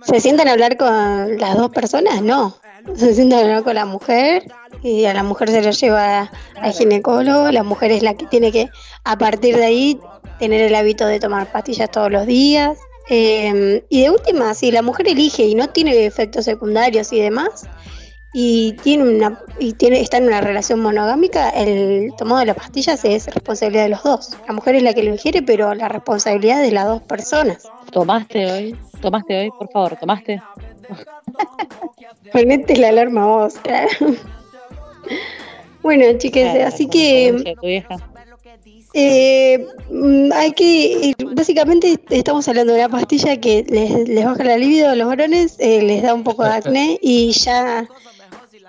¿Se 0.02 0.20
sientan 0.20 0.48
a 0.48 0.52
hablar 0.52 0.76
con 0.76 1.38
las 1.38 1.56
dos 1.56 1.70
personas? 1.70 2.22
No. 2.22 2.56
Se 2.94 3.14
sientan 3.14 3.38
a 3.38 3.42
hablar 3.42 3.62
con 3.64 3.74
la 3.74 3.86
mujer 3.86 4.44
y 4.82 5.04
a 5.04 5.14
la 5.14 5.22
mujer 5.22 5.50
se 5.50 5.62
la 5.62 5.70
lleva 5.70 6.30
al 6.60 6.72
ginecólogo. 6.72 7.50
La 7.50 7.62
mujer 7.62 7.92
es 7.92 8.02
la 8.02 8.14
que 8.14 8.26
tiene 8.26 8.52
que, 8.52 8.68
a 9.04 9.18
partir 9.18 9.56
de 9.56 9.64
ahí, 9.64 10.00
tener 10.38 10.60
el 10.60 10.74
hábito 10.74 11.06
de 11.06 11.20
tomar 11.20 11.50
pastillas 11.50 11.90
todos 11.90 12.10
los 12.10 12.26
días. 12.26 12.78
Eh, 13.08 13.84
y 13.88 14.02
de 14.02 14.10
última, 14.10 14.54
si 14.54 14.70
la 14.70 14.82
mujer 14.82 15.08
elige 15.08 15.44
y 15.44 15.54
no 15.54 15.68
tiene 15.68 16.04
efectos 16.04 16.44
secundarios 16.44 17.12
y 17.12 17.20
demás, 17.20 17.66
y 18.34 18.74
tiene 18.82 19.04
una 19.04 19.42
y 19.58 19.72
tiene 19.72 20.00
está 20.00 20.18
en 20.18 20.26
una 20.26 20.42
relación 20.42 20.80
monogámica, 20.80 21.48
el 21.50 22.12
tomado 22.18 22.40
de 22.40 22.46
las 22.46 22.56
pastillas 22.56 23.02
es 23.04 23.26
responsabilidad 23.32 23.84
de 23.84 23.88
los 23.88 24.02
dos. 24.02 24.36
La 24.46 24.52
mujer 24.52 24.74
es 24.74 24.82
la 24.82 24.92
que 24.92 25.02
lo 25.02 25.10
ingiere, 25.10 25.42
pero 25.42 25.74
la 25.74 25.88
responsabilidad 25.88 26.60
es 26.60 26.68
de 26.68 26.72
las 26.72 26.86
dos 26.86 27.02
personas. 27.02 27.66
¿Tomaste 27.90 28.52
hoy? 28.52 28.76
¿Tomaste 29.00 29.40
hoy? 29.40 29.50
Por 29.58 29.70
favor, 29.70 29.96
¿tomaste? 29.96 30.42
Ponete 32.32 32.76
la 32.76 32.88
alarma 32.88 33.26
vos. 33.26 33.54
Bueno, 35.80 36.04
Claro, 36.18 36.66
así 36.66 36.86
que 36.86 37.32
decía 37.32 37.54
tu 37.54 37.66
vieja. 37.66 37.96
Eh, 39.00 39.64
mm, 39.90 40.32
hay 40.32 40.52
que, 40.52 41.14
básicamente 41.36 42.00
estamos 42.10 42.48
hablando 42.48 42.72
de 42.72 42.80
una 42.80 42.88
pastilla 42.88 43.36
que 43.36 43.64
les, 43.68 44.08
les 44.08 44.24
baja 44.24 44.42
la 44.42 44.58
libido 44.58 44.90
a 44.90 44.96
los 44.96 45.06
varones, 45.06 45.54
eh, 45.60 45.80
les 45.82 46.02
da 46.02 46.14
un 46.14 46.24
poco 46.24 46.42
de 46.42 46.50
acné 46.50 46.98
y 47.00 47.30
ya, 47.30 47.88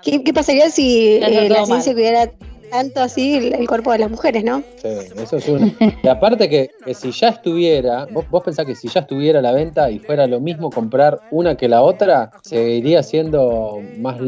¿qué, 0.04 0.22
qué 0.22 0.32
pasaría 0.32 0.70
si 0.70 1.16
eh, 1.16 1.48
la 1.48 1.64
ciencia 1.64 1.92
mal. 1.92 2.00
cuidara 2.00 2.32
tanto 2.70 3.00
así 3.00 3.34
el, 3.34 3.54
el 3.54 3.66
cuerpo 3.66 3.90
de 3.90 3.98
las 3.98 4.10
mujeres, 4.10 4.44
no? 4.44 4.62
Sí, 4.76 4.88
eso 5.20 5.38
es 5.38 5.48
una. 5.48 5.74
Y 6.00 6.06
aparte 6.06 6.48
que, 6.48 6.70
que 6.84 6.94
si 6.94 7.10
ya 7.10 7.30
estuviera, 7.30 8.06
vos, 8.12 8.24
vos 8.30 8.44
pensás 8.44 8.64
que 8.66 8.76
si 8.76 8.86
ya 8.86 9.00
estuviera 9.00 9.40
a 9.40 9.42
la 9.42 9.50
venta 9.50 9.90
y 9.90 9.98
fuera 9.98 10.28
lo 10.28 10.38
mismo 10.38 10.70
comprar 10.70 11.22
una 11.32 11.56
que 11.56 11.68
la 11.68 11.82
otra, 11.82 12.30
seguiría 12.42 13.02
siendo 13.02 13.80
más 13.98 14.20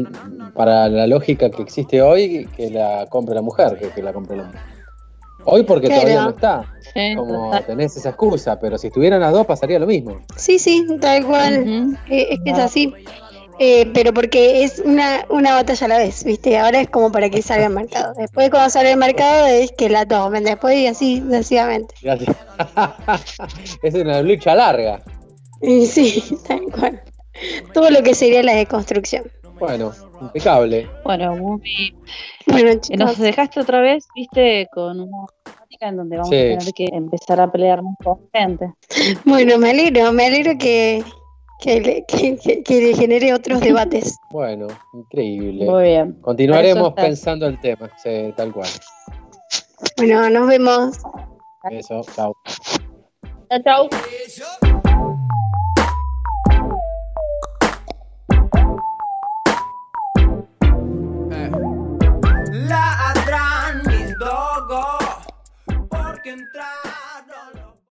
para 0.53 0.89
la 0.89 1.07
lógica 1.07 1.49
que 1.49 1.61
existe 1.61 2.01
hoy 2.01 2.45
que 2.57 2.69
la 2.69 3.05
compre 3.09 3.35
la 3.35 3.41
mujer, 3.41 3.77
que, 3.79 3.87
que 3.87 4.03
la 4.03 4.11
compre 4.11 4.35
el 4.35 4.41
hombre. 4.41 4.59
Hoy 5.45 5.63
porque 5.63 5.87
Claro. 5.87 6.01
todavía 6.03 6.23
no 6.23 6.29
está, 6.31 6.73
Sí, 6.93 7.15
como 7.15 7.45
total. 7.45 7.65
tenés 7.65 7.97
esa 7.97 8.09
excusa, 8.09 8.59
pero 8.59 8.77
si 8.77 8.87
estuvieran 8.87 9.19
las 9.21 9.31
dos 9.33 9.45
pasaría 9.45 9.79
lo 9.79 9.87
mismo. 9.87 10.17
Sí, 10.37 10.59
sí, 10.59 10.85
tal 11.01 11.25
cual. 11.25 11.97
Eh, 12.09 12.27
es 12.31 12.39
que 12.43 12.51
es 12.51 12.59
así. 12.59 12.93
Eh, 13.59 13.91
pero 13.93 14.13
porque 14.13 14.63
es 14.63 14.79
una, 14.83 15.25
una 15.29 15.53
batalla 15.53 15.85
a 15.85 15.89
la 15.89 15.97
vez, 15.99 16.23
¿viste? 16.23 16.57
Ahora 16.57 16.81
es 16.81 16.89
como 16.89 17.11
para 17.11 17.29
que 17.29 17.41
salga 17.43 17.67
al 17.67 17.73
mercado. 17.73 18.13
Después 18.17 18.49
cuando 18.49 18.69
sale 18.71 18.91
al 18.93 18.97
mercado 18.97 19.45
es 19.45 19.71
que 19.71 19.89
la 19.89 20.07
tomen. 20.07 20.43
Después 20.43 20.75
y 20.75 20.87
así. 20.87 21.21
Gracias. 21.23 22.35
es 23.83 23.93
una 23.93 24.21
lucha 24.21 24.55
larga. 24.55 25.01
Sí, 25.61 26.23
tal 26.47 26.61
cual. 26.77 27.01
Todo 27.73 27.89
lo 27.91 28.01
que 28.03 28.15
sería 28.15 28.41
la 28.43 28.53
deconstrucción. 28.55 29.23
Bueno, 29.59 29.91
impecable. 30.21 30.89
Bueno, 31.03 31.35
muy 31.35 31.95
Bueno, 32.47 32.69
Eh, 32.71 32.79
chicos. 32.81 32.99
Nos 32.99 33.17
dejaste 33.17 33.59
otra 33.59 33.81
vez, 33.81 34.05
viste, 34.15 34.67
con 34.73 34.99
una 34.99 35.25
temática 35.43 35.87
en 35.87 35.97
donde 35.97 36.17
vamos 36.17 36.29
Sí. 36.29 36.35
a 36.35 36.57
tener 36.59 36.73
que 36.73 36.85
empezar 36.91 37.39
a 37.39 37.51
pelearnos 37.51 37.95
con 38.03 38.19
gente. 38.33 38.73
Bueno, 39.25 39.57
me 39.57 39.69
alegro, 39.71 40.11
me 40.11 40.25
alegro 40.25 40.57
que, 40.57 41.03
que, 41.61 41.79
le- 41.81 42.05
que, 42.07 42.35
que- 42.37 42.63
que 42.63 42.81
le 42.81 42.93
genere 42.95 43.33
otros 43.33 43.61
debates. 43.61 44.17
Bueno, 44.31 44.67
increíble. 44.93 45.65
Muy 45.65 45.83
bien. 45.83 46.13
Continuaremos 46.21 46.93
pensando 46.93 47.45
el 47.47 47.59
tema, 47.61 47.89
sí, 48.01 48.33
tal 48.35 48.51
cual. 48.51 48.69
Bueno, 49.97 50.29
nos 50.29 50.47
vemos. 50.47 50.97
Eso, 51.69 52.01
chao. 52.15 52.35
Chao, 53.63 53.89
chao. 53.89 55.12